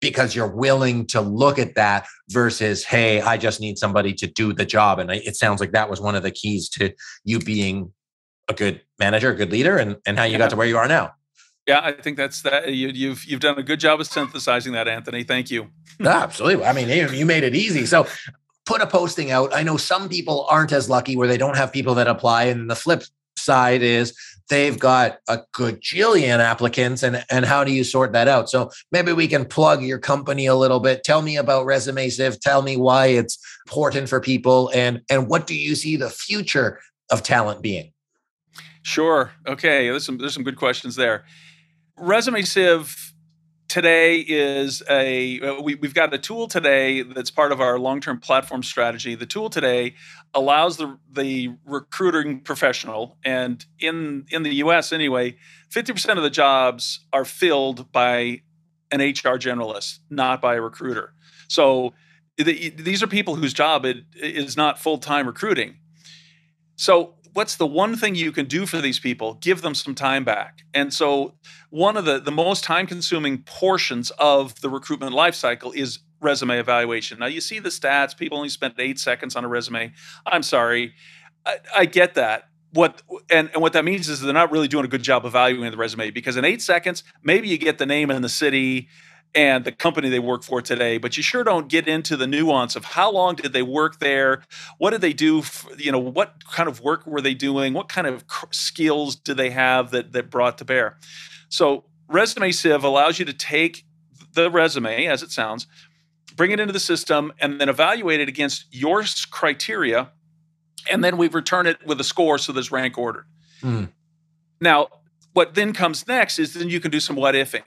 because 0.00 0.34
you're 0.34 0.46
willing 0.46 1.06
to 1.06 1.20
look 1.20 1.58
at 1.58 1.74
that 1.74 2.06
versus 2.30 2.84
hey 2.84 3.20
i 3.20 3.36
just 3.36 3.60
need 3.60 3.78
somebody 3.78 4.12
to 4.14 4.26
do 4.26 4.52
the 4.52 4.64
job. 4.64 4.98
And 4.98 5.10
it 5.10 5.36
sounds 5.36 5.60
like 5.60 5.72
that 5.72 5.90
was 5.90 6.00
one 6.00 6.14
of 6.14 6.22
the 6.22 6.30
keys 6.30 6.68
to 6.70 6.92
you 7.24 7.38
being 7.38 7.92
a 8.48 8.54
good 8.54 8.80
manager 8.98 9.30
a 9.30 9.34
good 9.34 9.52
leader 9.52 9.76
and, 9.76 9.96
and 10.06 10.18
how 10.18 10.24
you 10.24 10.32
yeah. 10.32 10.38
got 10.38 10.50
to 10.50 10.56
where 10.56 10.66
you 10.66 10.78
are 10.78 10.88
now. 10.88 11.12
Yeah 11.66 11.80
i 11.82 11.92
think 11.92 12.16
that's 12.16 12.42
that 12.42 12.72
you, 12.72 12.88
have 12.88 12.96
you've, 12.96 13.24
you've 13.24 13.40
done 13.40 13.58
a 13.58 13.62
good 13.62 13.80
job 13.80 14.00
of 14.00 14.06
synthesizing 14.06 14.72
that 14.72 14.88
anthony. 14.88 15.24
Thank 15.24 15.50
you. 15.50 15.68
Absolutely. 16.00 16.64
I 16.64 16.72
mean 16.72 16.88
you 17.14 17.26
made 17.26 17.44
it 17.44 17.54
easy. 17.54 17.86
So 17.86 18.06
put 18.68 18.82
a 18.82 18.86
posting 18.86 19.30
out. 19.30 19.54
I 19.54 19.62
know 19.62 19.78
some 19.78 20.08
people 20.10 20.46
aren't 20.50 20.72
as 20.72 20.90
lucky 20.90 21.16
where 21.16 21.26
they 21.26 21.38
don't 21.38 21.56
have 21.56 21.72
people 21.72 21.94
that 21.94 22.06
apply 22.06 22.44
and 22.44 22.70
the 22.70 22.76
flip 22.76 23.02
side 23.48 23.82
is 23.82 24.14
they've 24.50 24.78
got 24.78 25.18
a 25.26 25.38
gajillion 25.54 26.38
applicants 26.38 27.02
and, 27.02 27.24
and 27.30 27.46
how 27.46 27.64
do 27.64 27.72
you 27.72 27.82
sort 27.82 28.12
that 28.12 28.28
out? 28.28 28.50
So 28.50 28.70
maybe 28.92 29.12
we 29.12 29.26
can 29.26 29.46
plug 29.46 29.82
your 29.82 29.98
company 29.98 30.44
a 30.46 30.54
little 30.54 30.80
bit. 30.80 31.02
Tell 31.02 31.22
me 31.22 31.36
about 31.36 31.64
Resume 31.64 32.10
Sieve. 32.10 32.38
Tell 32.40 32.60
me 32.60 32.76
why 32.76 33.06
it's 33.06 33.38
important 33.66 34.08
for 34.08 34.20
people 34.20 34.70
and, 34.74 35.00
and 35.10 35.28
what 35.28 35.46
do 35.46 35.54
you 35.54 35.74
see 35.74 35.96
the 35.96 36.10
future 36.10 36.78
of 37.10 37.22
talent 37.22 37.62
being? 37.62 37.92
Sure. 38.82 39.32
Okay. 39.46 39.88
There's 39.88 40.04
some, 40.04 40.18
there's 40.18 40.34
some 40.34 40.44
good 40.44 40.56
questions 40.56 40.94
there. 40.94 41.24
Resume 41.96 42.42
Sieve 42.42 43.08
today 43.68 44.20
is 44.20 44.82
a 44.88 45.60
we, 45.60 45.78
have 45.82 45.94
got 45.94 46.12
a 46.12 46.18
tool 46.18 46.48
today 46.48 47.02
that's 47.02 47.30
part 47.30 47.52
of 47.52 47.60
our 47.60 47.78
long-term 47.78 48.18
platform 48.18 48.62
strategy 48.62 49.14
the 49.14 49.26
tool 49.26 49.50
today 49.50 49.94
allows 50.34 50.76
the 50.76 50.98
the 51.10 51.50
recruiting 51.64 52.40
professional 52.40 53.16
and 53.24 53.64
in 53.78 54.26
in 54.30 54.42
the 54.42 54.50
us 54.50 54.92
anyway 54.92 55.36
50% 55.70 56.16
of 56.16 56.22
the 56.22 56.30
jobs 56.30 57.06
are 57.12 57.24
filled 57.24 57.90
by 57.92 58.42
an 58.90 59.00
hr 59.00 59.36
generalist 59.38 59.98
not 60.10 60.40
by 60.40 60.56
a 60.56 60.60
recruiter. 60.60 61.14
So 61.48 61.94
the, 62.38 62.70
these 62.70 63.02
are 63.02 63.06
people 63.06 63.34
whose 63.34 63.52
job 63.52 63.84
it, 63.84 64.04
is 64.14 64.56
not 64.56 64.78
full-time 64.78 65.26
recruiting. 65.26 65.76
So 66.76 67.14
what's 67.32 67.56
the 67.56 67.66
one 67.66 67.96
thing 67.96 68.14
you 68.14 68.32
can 68.32 68.46
do 68.46 68.64
for 68.64 68.80
these 68.80 69.00
people? 69.00 69.34
Give 69.34 69.60
them 69.60 69.74
some 69.74 69.94
time 69.94 70.24
back. 70.24 70.60
And 70.72 70.94
so 70.94 71.34
one 71.70 71.96
of 71.96 72.04
the, 72.04 72.20
the 72.20 72.30
most 72.30 72.64
time 72.64 72.86
consuming 72.86 73.42
portions 73.42 74.10
of 74.18 74.60
the 74.60 74.70
recruitment 74.70 75.12
lifecycle 75.12 75.74
is 75.74 75.98
resume 76.20 76.58
evaluation. 76.58 77.18
Now 77.18 77.26
you 77.26 77.40
see 77.40 77.58
the 77.58 77.68
stats 77.68 78.16
people 78.16 78.36
only 78.38 78.48
spent 78.48 78.74
eight 78.78 78.98
seconds 78.98 79.36
on 79.36 79.44
a 79.44 79.48
resume. 79.48 79.92
I'm 80.26 80.42
sorry. 80.42 80.94
I, 81.44 81.56
I 81.76 81.84
get 81.86 82.14
that. 82.14 82.48
What 82.72 83.02
and, 83.30 83.50
and 83.54 83.62
what 83.62 83.72
that 83.72 83.84
means 83.84 84.08
is 84.08 84.20
they're 84.20 84.32
not 84.32 84.52
really 84.52 84.68
doing 84.68 84.84
a 84.84 84.88
good 84.88 85.02
job 85.02 85.24
evaluating 85.24 85.70
the 85.70 85.78
resume 85.78 86.10
because 86.10 86.36
in 86.36 86.44
eight 86.44 86.60
seconds 86.60 87.02
maybe 87.22 87.48
you 87.48 87.56
get 87.56 87.78
the 87.78 87.86
name 87.86 88.10
and 88.10 88.22
the 88.22 88.28
city 88.28 88.88
and 89.34 89.64
the 89.64 89.72
company 89.72 90.10
they 90.10 90.18
work 90.18 90.42
for 90.42 90.60
today 90.60 90.98
but 90.98 91.16
you 91.16 91.22
sure 91.22 91.44
don't 91.44 91.68
get 91.68 91.88
into 91.88 92.14
the 92.14 92.26
nuance 92.26 92.76
of 92.76 92.84
how 92.84 93.10
long 93.10 93.36
did 93.36 93.54
they 93.54 93.62
work 93.62 94.00
there? 94.00 94.42
What 94.76 94.90
did 94.90 95.00
they 95.00 95.14
do 95.14 95.42
you 95.78 95.90
know 95.92 95.98
what 95.98 96.44
kind 96.50 96.68
of 96.68 96.82
work 96.82 97.06
were 97.06 97.22
they 97.22 97.34
doing? 97.34 97.72
What 97.72 97.88
kind 97.88 98.06
of 98.06 98.24
skills 98.50 99.16
do 99.16 99.32
they 99.32 99.50
have 99.50 99.90
that 99.92 100.12
that 100.12 100.30
brought 100.30 100.58
to 100.58 100.66
bear? 100.66 100.98
So 101.48 101.84
resume 102.06 102.52
sieve 102.52 102.84
allows 102.84 103.18
you 103.18 103.24
to 103.24 103.32
take 103.32 103.86
the 104.34 104.50
resume 104.50 105.06
as 105.06 105.22
it 105.22 105.30
sounds 105.30 105.66
bring 106.38 106.52
it 106.52 106.60
into 106.60 106.72
the 106.72 106.80
system 106.80 107.32
and 107.40 107.60
then 107.60 107.68
evaluate 107.68 108.20
it 108.20 108.28
against 108.28 108.64
your 108.70 109.04
criteria 109.30 110.10
and 110.90 111.02
then 111.04 111.18
we 111.18 111.28
return 111.28 111.66
it 111.66 111.84
with 111.84 112.00
a 112.00 112.04
score 112.04 112.38
so 112.38 112.52
there's 112.52 112.70
rank 112.70 112.96
ordered. 112.96 113.26
Mm. 113.60 113.90
now 114.60 114.86
what 115.32 115.54
then 115.54 115.72
comes 115.72 116.06
next 116.06 116.38
is 116.38 116.54
then 116.54 116.70
you 116.70 116.78
can 116.78 116.92
do 116.92 117.00
some 117.00 117.16
what 117.16 117.34
ifing. 117.34 117.64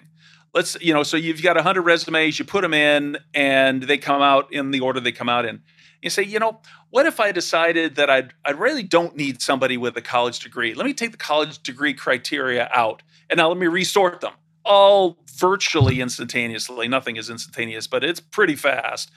Let's 0.53 0.77
you 0.81 0.93
know 0.93 1.03
so 1.03 1.17
you've 1.17 1.43
got 1.43 1.57
100 1.57 1.81
resumes 1.81 2.39
you 2.39 2.45
put 2.45 2.61
them 2.61 2.73
in 2.73 3.17
and 3.33 3.83
they 3.83 3.97
come 3.97 4.21
out 4.21 4.51
in 4.53 4.71
the 4.71 4.79
order 4.79 5.01
they 5.01 5.11
come 5.11 5.29
out 5.29 5.45
in. 5.45 5.61
You 6.01 6.09
say 6.09 6.23
you 6.23 6.39
know 6.39 6.61
what 6.89 7.05
if 7.05 7.19
i 7.19 7.31
decided 7.33 7.95
that 7.95 8.09
i 8.09 8.23
i 8.45 8.51
really 8.51 8.83
don't 8.83 9.15
need 9.17 9.41
somebody 9.41 9.75
with 9.75 9.97
a 9.97 10.01
college 10.01 10.39
degree? 10.39 10.73
Let 10.73 10.85
me 10.85 10.93
take 10.93 11.11
the 11.11 11.17
college 11.17 11.61
degree 11.61 11.93
criteria 11.93 12.69
out 12.73 13.03
and 13.29 13.37
now 13.37 13.49
let 13.49 13.57
me 13.57 13.67
resort 13.67 14.21
them 14.21 14.33
all 14.63 15.17
virtually 15.35 16.01
instantaneously. 16.01 16.87
Nothing 16.87 17.15
is 17.15 17.29
instantaneous 17.29 17.87
but 17.87 18.03
it's 18.03 18.19
pretty 18.19 18.55
fast. 18.55 19.11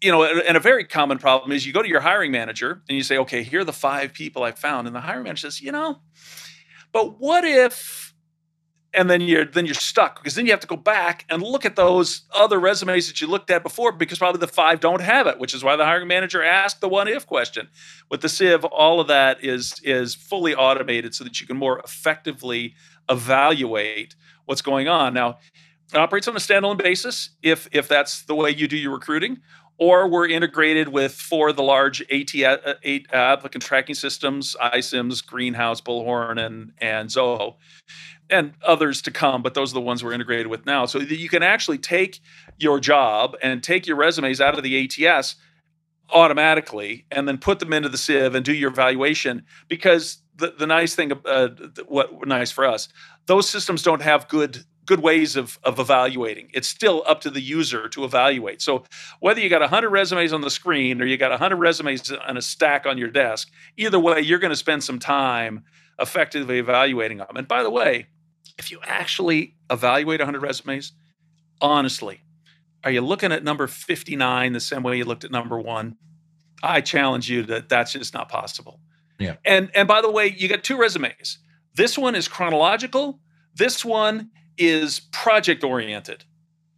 You 0.00 0.10
know 0.10 0.24
and 0.24 0.56
a 0.56 0.60
very 0.60 0.84
common 0.84 1.18
problem 1.18 1.52
is 1.52 1.66
you 1.66 1.72
go 1.72 1.82
to 1.82 1.88
your 1.88 2.00
hiring 2.00 2.32
manager 2.32 2.82
and 2.88 2.96
you 2.96 3.02
say 3.02 3.16
okay 3.18 3.42
here 3.42 3.60
are 3.60 3.64
the 3.64 3.72
five 3.72 4.12
people 4.12 4.42
i 4.42 4.52
found. 4.52 4.86
And 4.86 4.94
the 4.94 5.00
hiring 5.00 5.24
manager 5.24 5.50
says 5.50 5.60
you 5.60 5.72
know 5.72 6.00
but 6.92 7.20
what 7.20 7.44
if 7.44 8.14
and 8.94 9.10
then 9.10 9.20
you're 9.20 9.44
then 9.44 9.66
you're 9.66 9.74
stuck 9.74 10.16
because 10.16 10.34
then 10.34 10.46
you 10.46 10.52
have 10.52 10.60
to 10.60 10.66
go 10.66 10.76
back 10.76 11.24
and 11.28 11.42
look 11.42 11.64
at 11.64 11.76
those 11.76 12.22
other 12.34 12.58
resumes 12.58 13.08
that 13.08 13.20
you 13.20 13.26
looked 13.26 13.50
at 13.50 13.62
before 13.62 13.92
because 13.92 14.18
probably 14.18 14.38
the 14.38 14.46
five 14.46 14.80
don't 14.80 15.00
have 15.00 15.26
it, 15.26 15.38
which 15.38 15.54
is 15.54 15.64
why 15.64 15.76
the 15.76 15.84
hiring 15.84 16.08
manager 16.08 16.42
asked 16.42 16.80
the 16.80 16.88
one 16.88 17.08
if 17.08 17.26
question. 17.26 17.68
With 18.10 18.20
the 18.20 18.28
Sieve, 18.28 18.64
all 18.64 19.00
of 19.00 19.08
that 19.08 19.42
is 19.44 19.80
is 19.82 20.14
fully 20.14 20.54
automated 20.54 21.14
so 21.14 21.24
that 21.24 21.40
you 21.40 21.46
can 21.46 21.56
more 21.56 21.80
effectively 21.80 22.74
evaluate 23.10 24.14
what's 24.46 24.62
going 24.62 24.88
on. 24.88 25.14
Now, 25.14 25.38
it 25.92 25.98
operates 25.98 26.28
on 26.28 26.34
a 26.36 26.40
standalone 26.40 26.78
basis 26.78 27.30
if 27.42 27.68
if 27.72 27.88
that's 27.88 28.22
the 28.22 28.34
way 28.34 28.50
you 28.50 28.66
do 28.66 28.76
your 28.76 28.92
recruiting, 28.92 29.38
or 29.78 30.08
we're 30.08 30.28
integrated 30.28 30.88
with 30.88 31.12
four 31.12 31.50
of 31.50 31.56
the 31.56 31.62
large 31.62 32.00
AT, 32.10 32.34
uh, 32.42 32.74
eight 32.82 33.06
applicant 33.12 33.62
tracking 33.62 33.94
systems: 33.94 34.56
iCIMS, 34.60 35.24
Greenhouse, 35.24 35.80
Bullhorn, 35.80 36.44
and 36.44 36.72
and 36.78 37.08
Zoho 37.08 37.56
and 38.30 38.54
others 38.62 39.02
to 39.02 39.10
come, 39.10 39.42
but 39.42 39.54
those 39.54 39.72
are 39.72 39.74
the 39.74 39.80
ones 39.80 40.02
we're 40.02 40.12
integrated 40.12 40.46
with 40.46 40.64
now. 40.64 40.86
So 40.86 40.98
that 40.98 41.16
you 41.16 41.28
can 41.28 41.42
actually 41.42 41.78
take 41.78 42.20
your 42.58 42.80
job 42.80 43.36
and 43.42 43.62
take 43.62 43.86
your 43.86 43.96
resumes 43.96 44.40
out 44.40 44.56
of 44.56 44.64
the 44.64 45.06
ATS 45.06 45.36
automatically 46.12 47.06
and 47.10 47.26
then 47.26 47.38
put 47.38 47.58
them 47.58 47.72
into 47.72 47.88
the 47.88 47.98
sieve 47.98 48.34
and 48.34 48.44
do 48.44 48.52
your 48.52 48.70
evaluation 48.70 49.44
because 49.68 50.22
the, 50.36 50.54
the 50.58 50.66
nice 50.66 50.94
thing 50.94 51.12
uh, 51.24 51.48
what 51.86 52.26
nice 52.26 52.50
for 52.50 52.64
us 52.64 52.88
those 53.26 53.48
systems 53.48 53.82
don't 53.82 54.02
have 54.02 54.28
good 54.28 54.64
good 54.86 55.00
ways 55.00 55.34
of, 55.34 55.58
of 55.64 55.78
evaluating. 55.78 56.50
It's 56.52 56.68
still 56.68 57.02
up 57.06 57.22
to 57.22 57.30
the 57.30 57.40
user 57.40 57.88
to 57.88 58.04
evaluate. 58.04 58.60
So 58.60 58.84
whether 59.20 59.40
you 59.40 59.48
got 59.48 59.62
100 59.62 59.88
resumes 59.88 60.30
on 60.34 60.42
the 60.42 60.50
screen 60.50 61.00
or 61.00 61.06
you 61.06 61.16
got 61.16 61.30
100 61.30 61.56
resumes 61.56 62.12
on 62.12 62.36
a 62.36 62.42
stack 62.42 62.84
on 62.84 62.98
your 62.98 63.08
desk 63.08 63.50
either 63.78 63.98
way 63.98 64.20
you're 64.20 64.38
going 64.38 64.50
to 64.50 64.56
spend 64.56 64.84
some 64.84 64.98
time 64.98 65.64
effectively 65.98 66.58
evaluating 66.58 67.18
them. 67.18 67.34
And 67.34 67.48
by 67.48 67.62
the 67.62 67.70
way 67.70 68.08
if 68.58 68.70
you 68.70 68.78
actually 68.84 69.54
evaluate 69.70 70.20
100 70.20 70.40
resumes, 70.42 70.92
honestly, 71.60 72.20
are 72.84 72.90
you 72.90 73.00
looking 73.00 73.32
at 73.32 73.42
number 73.42 73.66
59 73.66 74.52
the 74.52 74.60
same 74.60 74.82
way 74.82 74.98
you 74.98 75.04
looked 75.04 75.24
at 75.24 75.30
number 75.30 75.58
one? 75.58 75.96
I 76.62 76.80
challenge 76.80 77.30
you 77.30 77.42
that 77.44 77.68
that's 77.68 77.92
just 77.92 78.14
not 78.14 78.28
possible. 78.28 78.80
Yeah. 79.18 79.36
And 79.44 79.70
and 79.74 79.88
by 79.88 80.00
the 80.00 80.10
way, 80.10 80.34
you 80.36 80.48
got 80.48 80.64
two 80.64 80.76
resumes. 80.76 81.38
This 81.74 81.98
one 81.98 82.14
is 82.14 82.28
chronological. 82.28 83.20
This 83.54 83.84
one 83.84 84.30
is 84.56 85.00
project 85.12 85.64
oriented. 85.64 86.24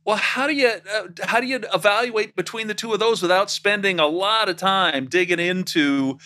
well, 0.04 0.16
how 0.16 0.46
do 0.46 0.54
you 0.54 0.68
uh, 0.68 1.08
how 1.24 1.40
do 1.40 1.46
you 1.46 1.60
evaluate 1.74 2.36
between 2.36 2.68
the 2.68 2.74
two 2.74 2.92
of 2.92 3.00
those 3.00 3.20
without 3.20 3.50
spending 3.50 3.98
a 3.98 4.06
lot 4.06 4.48
of 4.48 4.56
time 4.56 5.06
digging 5.06 5.40
into 5.40 6.18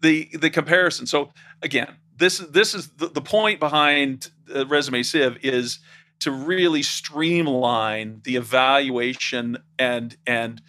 the 0.00 0.28
the 0.38 0.50
comparison? 0.50 1.06
So 1.06 1.32
again, 1.62 1.96
this 2.16 2.38
this 2.38 2.74
is 2.74 2.88
the, 2.98 3.08
the 3.08 3.22
point 3.22 3.58
behind 3.58 4.30
uh, 4.54 4.66
Resume 4.66 5.02
Sieve 5.02 5.38
is 5.42 5.78
to 6.22 6.30
really 6.30 6.82
streamline 6.82 8.20
the 8.24 8.36
evaluation 8.36 9.58
and 9.78 10.16
and 10.26 10.62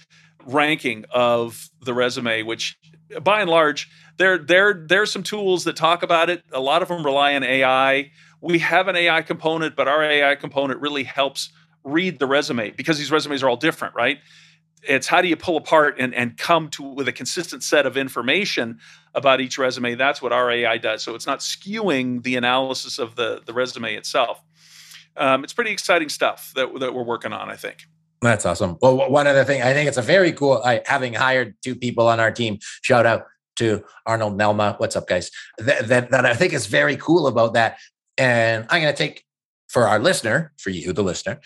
ranking 0.45 1.05
of 1.11 1.69
the 1.81 1.93
resume, 1.93 2.43
which 2.43 2.77
by 3.21 3.41
and 3.41 3.49
large 3.49 3.89
there 4.17 4.37
there 4.37 4.73
there's 4.73 5.11
some 5.11 5.23
tools 5.23 5.63
that 5.63 5.75
talk 5.75 6.03
about 6.03 6.29
it. 6.29 6.43
A 6.51 6.59
lot 6.59 6.81
of 6.81 6.87
them 6.87 7.05
rely 7.05 7.35
on 7.35 7.43
AI. 7.43 8.11
We 8.41 8.59
have 8.59 8.87
an 8.87 8.95
AI 8.95 9.21
component, 9.21 9.75
but 9.75 9.87
our 9.87 10.03
AI 10.03 10.35
component 10.35 10.81
really 10.81 11.03
helps 11.03 11.51
read 11.83 12.19
the 12.19 12.27
resume 12.27 12.71
because 12.71 12.97
these 12.97 13.11
resumes 13.11 13.43
are 13.43 13.49
all 13.49 13.57
different, 13.57 13.95
right? 13.95 14.19
It's 14.85 15.07
how 15.07 15.21
do 15.21 15.29
you 15.29 15.37
pull 15.37 15.55
apart 15.55 15.95
and, 15.97 16.13
and 16.13 16.37
come 16.37 16.69
to 16.71 16.83
with 16.83 17.07
a 17.07 17.13
consistent 17.13 17.63
set 17.63 17.85
of 17.85 17.95
information 17.95 18.79
about 19.15 19.39
each 19.39 19.57
resume. 19.57 19.95
That's 19.95 20.21
what 20.21 20.33
our 20.33 20.51
AI 20.51 20.77
does. 20.77 21.03
So 21.03 21.15
it's 21.15 21.27
not 21.27 21.39
skewing 21.39 22.23
the 22.23 22.35
analysis 22.35 22.99
of 22.99 23.15
the, 23.15 23.41
the 23.45 23.53
resume 23.53 23.95
itself. 23.95 24.43
Um, 25.15 25.43
it's 25.43 25.53
pretty 25.53 25.71
exciting 25.71 26.09
stuff 26.09 26.51
that, 26.55 26.73
that 26.79 26.93
we're 26.93 27.03
working 27.03 27.33
on, 27.33 27.49
I 27.49 27.55
think. 27.55 27.85
That's 28.21 28.45
awesome. 28.45 28.77
Well, 28.81 29.09
one 29.09 29.27
other 29.27 29.43
thing, 29.43 29.61
I 29.61 29.73
think 29.73 29.87
it's 29.87 29.97
a 29.97 30.01
very 30.01 30.31
cool. 30.31 30.61
I, 30.63 30.81
having 30.85 31.13
hired 31.13 31.55
two 31.61 31.75
people 31.75 32.07
on 32.07 32.19
our 32.19 32.31
team, 32.31 32.59
shout 32.81 33.05
out 33.05 33.25
to 33.57 33.83
Arnold 34.05 34.37
Nelma. 34.37 34.79
What's 34.79 34.95
up, 34.95 35.07
guys? 35.07 35.29
That, 35.57 35.87
that, 35.89 36.11
that 36.11 36.25
I 36.25 36.33
think 36.33 36.53
is 36.53 36.67
very 36.67 36.95
cool 36.95 37.27
about 37.27 37.53
that. 37.53 37.77
And 38.17 38.65
I'm 38.69 38.81
going 38.81 38.93
to 38.93 38.97
take 38.97 39.25
for 39.67 39.87
our 39.87 39.99
listener, 39.99 40.53
for 40.57 40.69
you, 40.69 40.93
the 40.93 41.03
listener, 41.03 41.41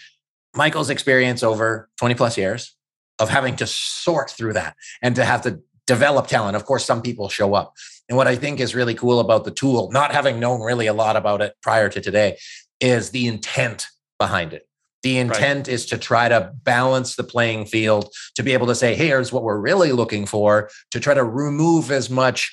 Michael's 0.55 0.89
experience 0.89 1.43
over 1.43 1.89
20 1.97 2.15
plus 2.15 2.37
years 2.37 2.75
of 3.19 3.29
having 3.29 3.55
to 3.55 3.67
sort 3.67 4.29
through 4.29 4.53
that 4.53 4.75
and 5.01 5.15
to 5.15 5.25
have 5.25 5.41
to 5.43 5.59
develop 5.87 6.27
talent. 6.27 6.55
Of 6.55 6.65
course, 6.65 6.85
some 6.85 7.01
people 7.01 7.29
show 7.29 7.53
up. 7.55 7.73
And 8.09 8.17
what 8.17 8.27
I 8.27 8.35
think 8.35 8.59
is 8.59 8.75
really 8.75 8.93
cool 8.93 9.19
about 9.19 9.45
the 9.45 9.51
tool, 9.51 9.89
not 9.91 10.11
having 10.11 10.39
known 10.39 10.61
really 10.61 10.87
a 10.87 10.93
lot 10.93 11.15
about 11.15 11.41
it 11.41 11.55
prior 11.61 11.89
to 11.89 12.01
today, 12.01 12.37
is 12.79 13.11
the 13.11 13.27
intent 13.27 13.87
behind 14.19 14.53
it. 14.53 14.67
The 15.03 15.17
intent 15.19 15.67
right. 15.67 15.73
is 15.73 15.85
to 15.87 15.97
try 15.97 16.27
to 16.27 16.51
balance 16.63 17.15
the 17.15 17.23
playing 17.23 17.65
field, 17.65 18.11
to 18.35 18.43
be 18.43 18.53
able 18.53 18.67
to 18.67 18.75
say, 18.75 18.95
hey, 18.95 19.07
here's 19.07 19.31
what 19.31 19.43
we're 19.43 19.59
really 19.59 19.91
looking 19.91 20.25
for, 20.25 20.69
to 20.91 20.99
try 20.99 21.13
to 21.13 21.23
remove 21.23 21.91
as 21.91 22.09
much 22.09 22.51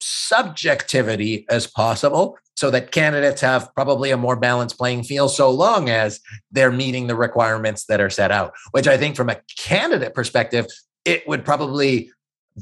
subjectivity 0.00 1.46
as 1.48 1.66
possible 1.66 2.36
so 2.56 2.70
that 2.70 2.92
candidates 2.92 3.40
have 3.40 3.74
probably 3.74 4.10
a 4.10 4.16
more 4.16 4.36
balanced 4.36 4.76
playing 4.76 5.02
field 5.02 5.30
so 5.30 5.50
long 5.50 5.88
as 5.88 6.20
they're 6.50 6.70
meeting 6.70 7.06
the 7.06 7.16
requirements 7.16 7.86
that 7.86 8.00
are 8.00 8.10
set 8.10 8.30
out 8.30 8.52
which 8.72 8.86
i 8.86 8.98
think 8.98 9.16
from 9.16 9.30
a 9.30 9.40
candidate 9.58 10.12
perspective 10.12 10.66
it 11.04 11.26
would 11.26 11.44
probably 11.44 12.10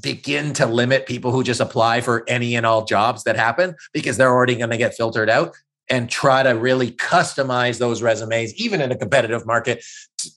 begin 0.01 0.53
to 0.53 0.66
limit 0.66 1.07
people 1.07 1.33
who 1.33 1.42
just 1.42 1.61
apply 1.61 2.01
for 2.01 2.25
any 2.29 2.55
and 2.55 2.64
all 2.64 2.85
jobs 2.85 3.25
that 3.25 3.37
happen 3.37 3.75
because 3.92 4.16
they're 4.16 4.33
already 4.33 4.55
going 4.55 4.70
to 4.70 4.77
get 4.77 4.94
filtered 4.94 5.29
out 5.29 5.55
and 5.88 6.09
try 6.09 6.42
to 6.42 6.51
really 6.51 6.90
customize 6.92 7.79
those 7.79 8.03
resumes 8.03 8.55
even 8.55 8.81
in 8.81 8.92
a 8.92 8.97
competitive 8.97 9.47
market 9.47 9.85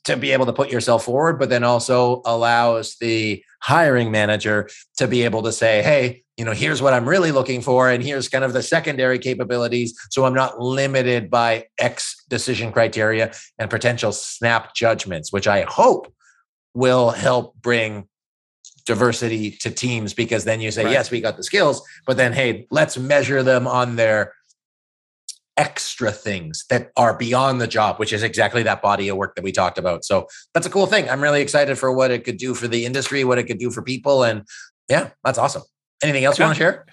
to 0.03 0.17
be 0.17 0.31
able 0.31 0.45
to 0.45 0.53
put 0.53 0.71
yourself 0.71 1.05
forward 1.05 1.37
but 1.37 1.49
then 1.49 1.63
also 1.63 2.21
allows 2.25 2.97
the 2.99 3.43
hiring 3.61 4.11
manager 4.11 4.69
to 4.97 5.07
be 5.07 5.23
able 5.23 5.43
to 5.43 5.51
say 5.51 5.81
hey 5.81 6.23
you 6.37 6.43
know, 6.43 6.51
here's 6.51 6.81
what 6.81 6.93
I'm 6.93 7.07
really 7.07 7.31
looking 7.31 7.61
for, 7.61 7.89
and 7.89 8.03
here's 8.03 8.27
kind 8.27 8.43
of 8.43 8.51
the 8.51 8.61
secondary 8.61 9.19
capabilities. 9.19 9.97
So 10.09 10.25
I'm 10.25 10.33
not 10.33 10.59
limited 10.59 11.29
by 11.29 11.67
X 11.77 12.25
decision 12.27 12.71
criteria 12.71 13.33
and 13.57 13.69
potential 13.69 14.11
snap 14.11 14.75
judgments, 14.75 15.31
which 15.31 15.47
I 15.47 15.61
hope 15.61 16.13
will 16.73 17.11
help 17.11 17.55
bring 17.61 18.07
diversity 18.85 19.51
to 19.51 19.71
teams 19.71 20.13
because 20.13 20.43
then 20.43 20.59
you 20.59 20.71
say, 20.71 20.83
right. 20.83 20.91
yes, 20.91 21.09
we 21.09 21.21
got 21.21 21.37
the 21.37 21.43
skills, 21.43 21.81
but 22.05 22.17
then, 22.17 22.33
hey, 22.33 22.67
let's 22.69 22.97
measure 22.97 23.41
them 23.41 23.65
on 23.65 23.95
their 23.95 24.33
extra 25.57 26.11
things 26.11 26.65
that 26.69 26.91
are 26.97 27.15
beyond 27.17 27.61
the 27.61 27.67
job, 27.67 27.97
which 27.97 28.11
is 28.11 28.23
exactly 28.23 28.63
that 28.63 28.81
body 28.81 29.07
of 29.07 29.17
work 29.17 29.35
that 29.35 29.43
we 29.43 29.51
talked 29.51 29.77
about. 29.77 30.03
So 30.03 30.27
that's 30.53 30.67
a 30.67 30.69
cool 30.69 30.85
thing. 30.85 31.09
I'm 31.09 31.21
really 31.21 31.41
excited 31.41 31.77
for 31.77 31.91
what 31.91 32.11
it 32.11 32.23
could 32.23 32.37
do 32.37 32.53
for 32.53 32.67
the 32.67 32.85
industry, 32.85 33.23
what 33.23 33.37
it 33.37 33.43
could 33.43 33.59
do 33.59 33.71
for 33.71 33.81
people. 33.81 34.23
And 34.23 34.45
yeah, 34.89 35.11
that's 35.23 35.37
awesome. 35.37 35.63
Anything 36.03 36.25
else 36.25 36.37
you 36.37 36.45
want 36.45 36.57
to 36.57 36.59
share? 36.59 36.85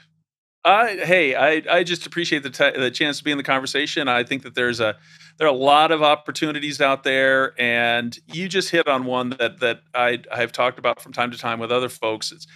Uh, 0.64 0.86
hey, 0.86 1.34
I, 1.34 1.62
I 1.68 1.82
just 1.82 2.06
appreciate 2.06 2.44
the, 2.44 2.50
t- 2.50 2.78
the 2.78 2.90
chance 2.90 3.18
to 3.18 3.24
be 3.24 3.32
in 3.32 3.36
the 3.36 3.42
conversation. 3.42 4.06
I 4.06 4.22
think 4.22 4.44
that 4.44 4.54
there's 4.54 4.78
a 4.78 4.96
there 5.38 5.48
are 5.48 5.50
a 5.50 5.56
lot 5.56 5.90
of 5.90 6.04
opportunities 6.04 6.80
out 6.80 7.02
there, 7.02 7.60
and 7.60 8.16
you 8.32 8.48
just 8.48 8.70
hit 8.70 8.86
on 8.86 9.04
one 9.04 9.30
that 9.30 9.58
that 9.58 9.80
I 9.92 10.22
I've 10.30 10.52
talked 10.52 10.78
about 10.78 11.00
from 11.00 11.12
time 11.12 11.32
to 11.32 11.38
time 11.38 11.58
with 11.58 11.72
other 11.72 11.88
folks. 11.88 12.30
It's 12.30 12.46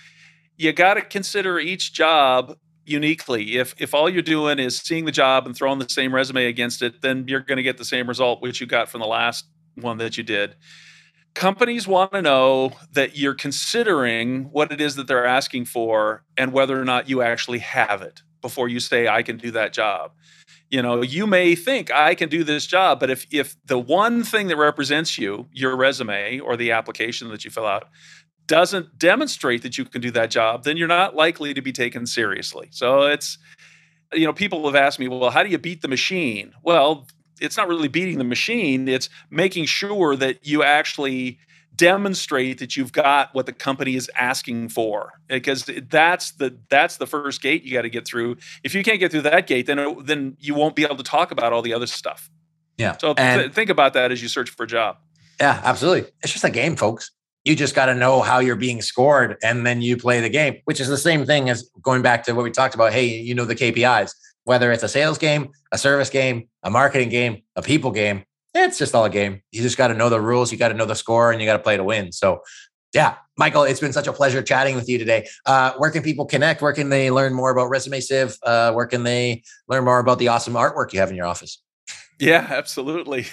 you 0.56 0.72
got 0.72 0.94
to 0.94 1.02
consider 1.02 1.58
each 1.58 1.92
job 1.92 2.56
uniquely. 2.86 3.56
If 3.56 3.74
if 3.78 3.94
all 3.94 4.08
you're 4.08 4.22
doing 4.22 4.58
is 4.58 4.78
seeing 4.78 5.04
the 5.04 5.12
job 5.12 5.46
and 5.46 5.56
throwing 5.56 5.78
the 5.78 5.88
same 5.88 6.14
resume 6.14 6.46
against 6.46 6.82
it, 6.82 7.02
then 7.02 7.26
you're 7.28 7.40
going 7.40 7.56
to 7.56 7.62
get 7.62 7.78
the 7.78 7.84
same 7.84 8.08
result 8.08 8.42
which 8.42 8.60
you 8.60 8.66
got 8.66 8.88
from 8.88 9.00
the 9.00 9.06
last 9.06 9.46
one 9.74 9.98
that 9.98 10.16
you 10.16 10.24
did 10.24 10.56
companies 11.36 11.86
want 11.86 12.12
to 12.12 12.22
know 12.22 12.72
that 12.92 13.16
you're 13.16 13.34
considering 13.34 14.44
what 14.44 14.72
it 14.72 14.80
is 14.80 14.96
that 14.96 15.06
they're 15.06 15.26
asking 15.26 15.66
for 15.66 16.24
and 16.36 16.50
whether 16.50 16.80
or 16.80 16.84
not 16.84 17.08
you 17.10 17.20
actually 17.20 17.58
have 17.58 18.00
it 18.00 18.22
before 18.40 18.68
you 18.68 18.80
say 18.80 19.06
I 19.06 19.22
can 19.22 19.36
do 19.36 19.50
that 19.50 19.72
job. 19.72 20.12
You 20.70 20.82
know, 20.82 21.02
you 21.02 21.26
may 21.26 21.54
think 21.54 21.92
I 21.92 22.14
can 22.14 22.28
do 22.28 22.42
this 22.42 22.66
job, 22.66 22.98
but 22.98 23.10
if 23.10 23.26
if 23.30 23.54
the 23.64 23.78
one 23.78 24.24
thing 24.24 24.48
that 24.48 24.56
represents 24.56 25.16
you, 25.16 25.46
your 25.52 25.76
resume 25.76 26.40
or 26.40 26.56
the 26.56 26.72
application 26.72 27.28
that 27.28 27.44
you 27.44 27.50
fill 27.50 27.66
out, 27.66 27.88
doesn't 28.46 28.98
demonstrate 28.98 29.62
that 29.62 29.76
you 29.76 29.84
can 29.84 30.00
do 30.00 30.10
that 30.12 30.30
job, 30.30 30.64
then 30.64 30.76
you're 30.76 30.88
not 30.88 31.14
likely 31.14 31.54
to 31.54 31.62
be 31.62 31.72
taken 31.72 32.06
seriously. 32.06 32.68
So 32.70 33.02
it's 33.02 33.38
you 34.12 34.24
know, 34.24 34.32
people 34.32 34.64
have 34.66 34.76
asked 34.76 35.00
me, 35.00 35.08
well, 35.08 35.30
how 35.30 35.42
do 35.42 35.48
you 35.48 35.58
beat 35.58 35.82
the 35.82 35.88
machine? 35.88 36.54
Well, 36.62 37.08
it's 37.40 37.56
not 37.56 37.68
really 37.68 37.88
beating 37.88 38.18
the 38.18 38.24
machine 38.24 38.88
it's 38.88 39.08
making 39.30 39.66
sure 39.66 40.16
that 40.16 40.46
you 40.46 40.62
actually 40.62 41.38
demonstrate 41.74 42.58
that 42.58 42.76
you've 42.76 42.92
got 42.92 43.34
what 43.34 43.44
the 43.44 43.52
company 43.52 43.96
is 43.96 44.10
asking 44.16 44.70
for 44.70 45.12
because 45.28 45.70
that's 45.88 46.32
the 46.32 46.56
that's 46.70 46.96
the 46.96 47.06
first 47.06 47.42
gate 47.42 47.64
you 47.64 47.74
got 47.74 47.82
to 47.82 47.90
get 47.90 48.06
through. 48.06 48.36
If 48.64 48.74
you 48.74 48.82
can't 48.82 48.98
get 48.98 49.10
through 49.10 49.22
that 49.22 49.46
gate 49.46 49.66
then 49.66 49.78
it, 49.78 50.06
then 50.06 50.36
you 50.40 50.54
won't 50.54 50.74
be 50.74 50.84
able 50.84 50.96
to 50.96 51.02
talk 51.02 51.30
about 51.30 51.52
all 51.52 51.62
the 51.62 51.74
other 51.74 51.86
stuff. 51.86 52.30
Yeah 52.78 52.96
so 52.98 53.14
th- 53.14 53.52
think 53.52 53.70
about 53.70 53.92
that 53.92 54.10
as 54.10 54.22
you 54.22 54.28
search 54.28 54.50
for 54.50 54.62
a 54.62 54.66
job. 54.66 54.96
Yeah 55.38 55.60
absolutely. 55.62 56.10
It's 56.22 56.32
just 56.32 56.44
a 56.44 56.50
game 56.50 56.76
folks 56.76 57.10
you 57.46 57.56
just 57.56 57.74
got 57.74 57.86
to 57.86 57.94
know 57.94 58.20
how 58.20 58.40
you're 58.40 58.56
being 58.56 58.82
scored 58.82 59.36
and 59.42 59.64
then 59.64 59.80
you 59.80 59.96
play 59.96 60.20
the 60.20 60.28
game 60.28 60.56
which 60.64 60.80
is 60.80 60.88
the 60.88 60.98
same 60.98 61.24
thing 61.24 61.48
as 61.48 61.70
going 61.80 62.02
back 62.02 62.24
to 62.24 62.32
what 62.32 62.42
we 62.42 62.50
talked 62.50 62.74
about 62.74 62.92
hey 62.92 63.06
you 63.06 63.34
know 63.34 63.44
the 63.44 63.54
kpis 63.54 64.12
whether 64.46 64.70
it's 64.70 64.84
a 64.84 64.88
sales 64.88 65.18
game, 65.18 65.50
a 65.72 65.78
service 65.78 66.08
game, 66.08 66.48
a 66.62 66.70
marketing 66.70 67.08
game, 67.08 67.42
a 67.56 67.62
people 67.62 67.90
game, 67.90 68.22
it's 68.54 68.78
just 68.78 68.94
all 68.94 69.04
a 69.04 69.10
game. 69.10 69.42
You 69.50 69.60
just 69.60 69.76
got 69.76 69.88
to 69.88 69.94
know 69.94 70.08
the 70.08 70.20
rules, 70.20 70.52
you 70.52 70.56
got 70.56 70.68
to 70.68 70.74
know 70.74 70.86
the 70.86 70.94
score, 70.94 71.32
and 71.32 71.40
you 71.40 71.46
got 71.46 71.56
to 71.56 71.62
play 71.62 71.76
to 71.76 71.84
win. 71.84 72.12
So, 72.12 72.42
yeah, 72.94 73.16
Michael, 73.36 73.64
it's 73.64 73.80
been 73.80 73.92
such 73.92 74.06
a 74.06 74.12
pleasure 74.12 74.42
chatting 74.42 74.76
with 74.76 74.88
you 74.88 74.98
today. 74.98 75.26
Uh, 75.44 75.72
where 75.78 75.90
can 75.90 76.02
people 76.02 76.26
connect? 76.26 76.62
Where 76.62 76.72
can 76.72 76.88
they 76.88 77.10
learn 77.10 77.34
more 77.34 77.50
about 77.50 77.68
Resume 77.68 78.00
Sieve? 78.00 78.36
Uh, 78.42 78.72
where 78.72 78.86
can 78.86 79.02
they 79.02 79.42
learn 79.68 79.84
more 79.84 79.98
about 79.98 80.20
the 80.20 80.28
awesome 80.28 80.54
artwork 80.54 80.92
you 80.92 81.00
have 81.00 81.10
in 81.10 81.16
your 81.16 81.26
office? 81.26 81.60
Yeah, 82.18 82.46
absolutely. 82.48 83.22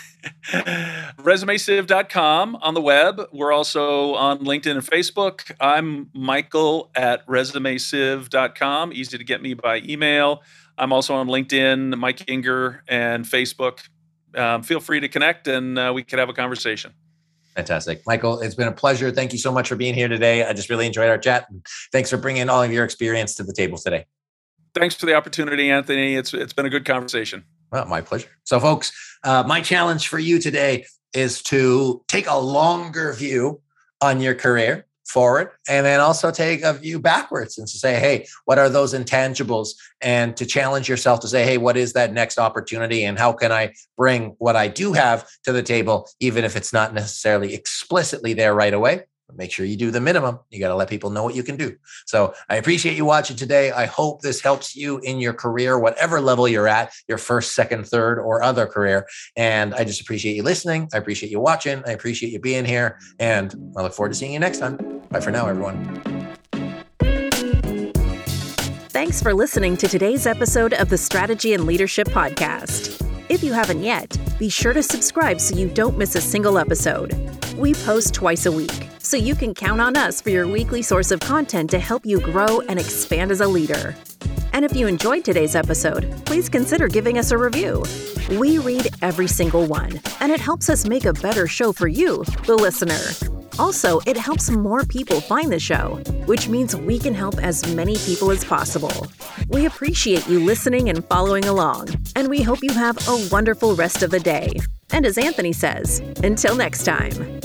ResumeSieve.com 0.51 2.57
on 2.57 2.73
the 2.73 2.81
web. 2.81 3.21
We're 3.31 3.53
also 3.53 4.15
on 4.15 4.39
LinkedIn 4.39 4.71
and 4.71 4.85
Facebook. 4.85 5.55
I'm 5.61 6.09
Michael 6.13 6.91
at 6.93 7.25
ResumeSieve.com. 7.27 8.91
Easy 8.91 9.17
to 9.17 9.23
get 9.23 9.41
me 9.41 9.53
by 9.53 9.79
email. 9.85 10.43
I'm 10.77 10.91
also 10.91 11.15
on 11.15 11.27
LinkedIn, 11.27 11.97
Mike 11.97 12.29
Inger, 12.29 12.83
and 12.87 13.23
Facebook. 13.23 13.87
Um, 14.35 14.63
feel 14.63 14.81
free 14.81 14.99
to 14.99 15.07
connect 15.07 15.47
and 15.47 15.79
uh, 15.79 15.93
we 15.95 16.03
could 16.03 16.19
have 16.19 16.29
a 16.29 16.33
conversation. 16.33 16.91
Fantastic. 17.55 18.01
Michael, 18.05 18.39
it's 18.39 18.55
been 18.55 18.67
a 18.67 18.73
pleasure. 18.73 19.11
Thank 19.11 19.31
you 19.31 19.39
so 19.39 19.51
much 19.51 19.69
for 19.69 19.75
being 19.75 19.93
here 19.93 20.07
today. 20.07 20.43
I 20.43 20.53
just 20.53 20.69
really 20.69 20.87
enjoyed 20.87 21.07
our 21.07 21.19
chat. 21.19 21.47
Thanks 21.91 22.09
for 22.09 22.17
bringing 22.17 22.49
all 22.49 22.63
of 22.63 22.73
your 22.73 22.83
experience 22.83 23.35
to 23.35 23.43
the 23.43 23.53
table 23.53 23.77
today. 23.77 24.07
Thanks 24.73 24.95
for 24.95 25.05
the 25.05 25.13
opportunity, 25.13 25.69
Anthony. 25.69 26.15
It's 26.15 26.33
it's 26.33 26.53
been 26.53 26.65
a 26.65 26.69
good 26.69 26.85
conversation. 26.85 27.43
Well, 27.71 27.85
my 27.85 28.01
pleasure. 28.01 28.29
So, 28.43 28.59
folks, 28.59 28.91
uh, 29.23 29.43
my 29.45 29.61
challenge 29.61 30.07
for 30.07 30.19
you 30.19 30.39
today 30.39 30.85
is 31.13 31.41
to 31.43 32.03
take 32.07 32.27
a 32.27 32.37
longer 32.37 33.13
view 33.13 33.61
on 34.01 34.19
your 34.19 34.35
career 34.35 34.85
forward 35.05 35.49
and 35.67 35.85
then 35.85 35.99
also 35.99 36.31
take 36.31 36.63
a 36.63 36.73
view 36.73 36.99
backwards 36.99 37.57
and 37.57 37.67
to 37.67 37.77
say 37.77 37.99
hey 37.99 38.25
what 38.45 38.57
are 38.57 38.69
those 38.69 38.93
intangibles 38.93 39.71
and 40.01 40.37
to 40.37 40.45
challenge 40.45 40.87
yourself 40.87 41.19
to 41.19 41.27
say 41.27 41.43
hey 41.43 41.57
what 41.57 41.75
is 41.75 41.93
that 41.93 42.13
next 42.13 42.39
opportunity 42.39 43.03
and 43.03 43.19
how 43.19 43.31
can 43.33 43.51
i 43.51 43.71
bring 43.97 44.33
what 44.39 44.55
i 44.55 44.67
do 44.67 44.93
have 44.93 45.27
to 45.43 45.51
the 45.51 45.61
table 45.61 46.07
even 46.21 46.45
if 46.45 46.55
it's 46.55 46.71
not 46.71 46.93
necessarily 46.93 47.53
explicitly 47.53 48.33
there 48.33 48.55
right 48.55 48.73
away 48.73 49.03
make 49.35 49.51
sure 49.51 49.65
you 49.65 49.77
do 49.77 49.91
the 49.91 50.01
minimum. 50.01 50.39
You 50.49 50.59
got 50.59 50.69
to 50.69 50.75
let 50.75 50.89
people 50.89 51.09
know 51.09 51.23
what 51.23 51.35
you 51.35 51.43
can 51.43 51.55
do. 51.55 51.75
So 52.05 52.33
I 52.49 52.57
appreciate 52.57 52.97
you 52.97 53.05
watching 53.05 53.35
today. 53.35 53.71
I 53.71 53.85
hope 53.85 54.21
this 54.21 54.41
helps 54.41 54.75
you 54.75 54.99
in 54.99 55.19
your 55.19 55.33
career, 55.33 55.79
whatever 55.79 56.21
level 56.21 56.47
you're 56.47 56.67
at, 56.67 56.93
your 57.07 57.17
first, 57.17 57.55
second, 57.55 57.87
third, 57.87 58.19
or 58.19 58.43
other 58.43 58.67
career. 58.67 59.07
And 59.35 59.73
I 59.73 59.83
just 59.83 60.01
appreciate 60.01 60.35
you 60.35 60.43
listening. 60.43 60.89
I 60.93 60.97
appreciate 60.97 61.31
you 61.31 61.39
watching. 61.39 61.83
I 61.85 61.91
appreciate 61.91 62.31
you 62.31 62.39
being 62.39 62.65
here. 62.65 62.99
And 63.19 63.53
I 63.77 63.81
look 63.81 63.93
forward 63.93 64.09
to 64.09 64.15
seeing 64.15 64.33
you 64.33 64.39
next 64.39 64.59
time. 64.59 65.01
Bye 65.09 65.19
for 65.19 65.31
now, 65.31 65.47
everyone. 65.47 66.33
Thanks 68.89 69.21
for 69.21 69.33
listening 69.33 69.75
to 69.77 69.87
today's 69.87 70.25
episode 70.25 70.73
of 70.73 70.89
the 70.89 70.97
Strategy 70.97 71.53
and 71.53 71.65
Leadership 71.65 72.07
Podcast. 72.07 72.99
If 73.29 73.43
you 73.43 73.51
haven't 73.51 73.81
yet, 73.81 74.15
be 74.37 74.49
sure 74.49 74.73
to 74.73 74.83
subscribe 74.83 75.41
so 75.41 75.55
you 75.55 75.67
don't 75.67 75.97
miss 75.97 76.15
a 76.15 76.21
single 76.21 76.57
episode. 76.57 77.13
We 77.57 77.73
post 77.73 78.13
twice 78.13 78.45
a 78.45 78.51
week, 78.51 78.89
so 79.03 79.17
you 79.17 79.35
can 79.35 79.53
count 79.53 79.79
on 79.81 79.95
us 79.95 80.21
for 80.21 80.31
your 80.31 80.47
weekly 80.47 80.81
source 80.81 81.11
of 81.11 81.19
content 81.19 81.69
to 81.69 81.79
help 81.79 82.05
you 82.05 82.19
grow 82.19 82.61
and 82.61 82.79
expand 82.79 83.31
as 83.31 83.41
a 83.41 83.47
leader. 83.47 83.95
And 84.53 84.63
if 84.63 84.75
you 84.75 84.87
enjoyed 84.87 85.25
today's 85.25 85.55
episode, 85.55 86.11
please 86.25 86.47
consider 86.49 86.87
giving 86.87 87.17
us 87.17 87.31
a 87.31 87.37
review. 87.37 87.83
We 88.39 88.59
read 88.59 88.87
every 89.01 89.27
single 89.27 89.65
one, 89.65 89.99
and 90.21 90.31
it 90.31 90.39
helps 90.39 90.69
us 90.69 90.87
make 90.87 91.05
a 91.05 91.13
better 91.13 91.47
show 91.47 91.73
for 91.73 91.87
you, 91.87 92.23
the 92.45 92.55
listener. 92.55 92.99
Also, 93.59 93.99
it 94.07 94.17
helps 94.17 94.49
more 94.49 94.83
people 94.85 95.21
find 95.21 95.51
the 95.51 95.59
show, 95.59 96.01
which 96.25 96.47
means 96.47 96.75
we 96.75 96.97
can 96.97 97.13
help 97.13 97.35
as 97.43 97.75
many 97.75 97.97
people 97.97 98.31
as 98.31 98.43
possible. 98.43 99.07
We 99.49 99.65
appreciate 99.65 100.27
you 100.27 100.39
listening 100.39 100.89
and 100.89 101.05
following 101.05 101.45
along, 101.45 101.89
and 102.15 102.29
we 102.29 102.41
hope 102.41 102.63
you 102.63 102.73
have 102.73 102.97
a 103.07 103.27
wonderful 103.31 103.75
rest 103.75 104.01
of 104.01 104.11
the 104.11 104.19
day. 104.19 104.53
And 104.91 105.05
as 105.05 105.17
Anthony 105.17 105.53
says, 105.53 105.99
until 106.23 106.55
next 106.55 106.83
time. 106.83 107.42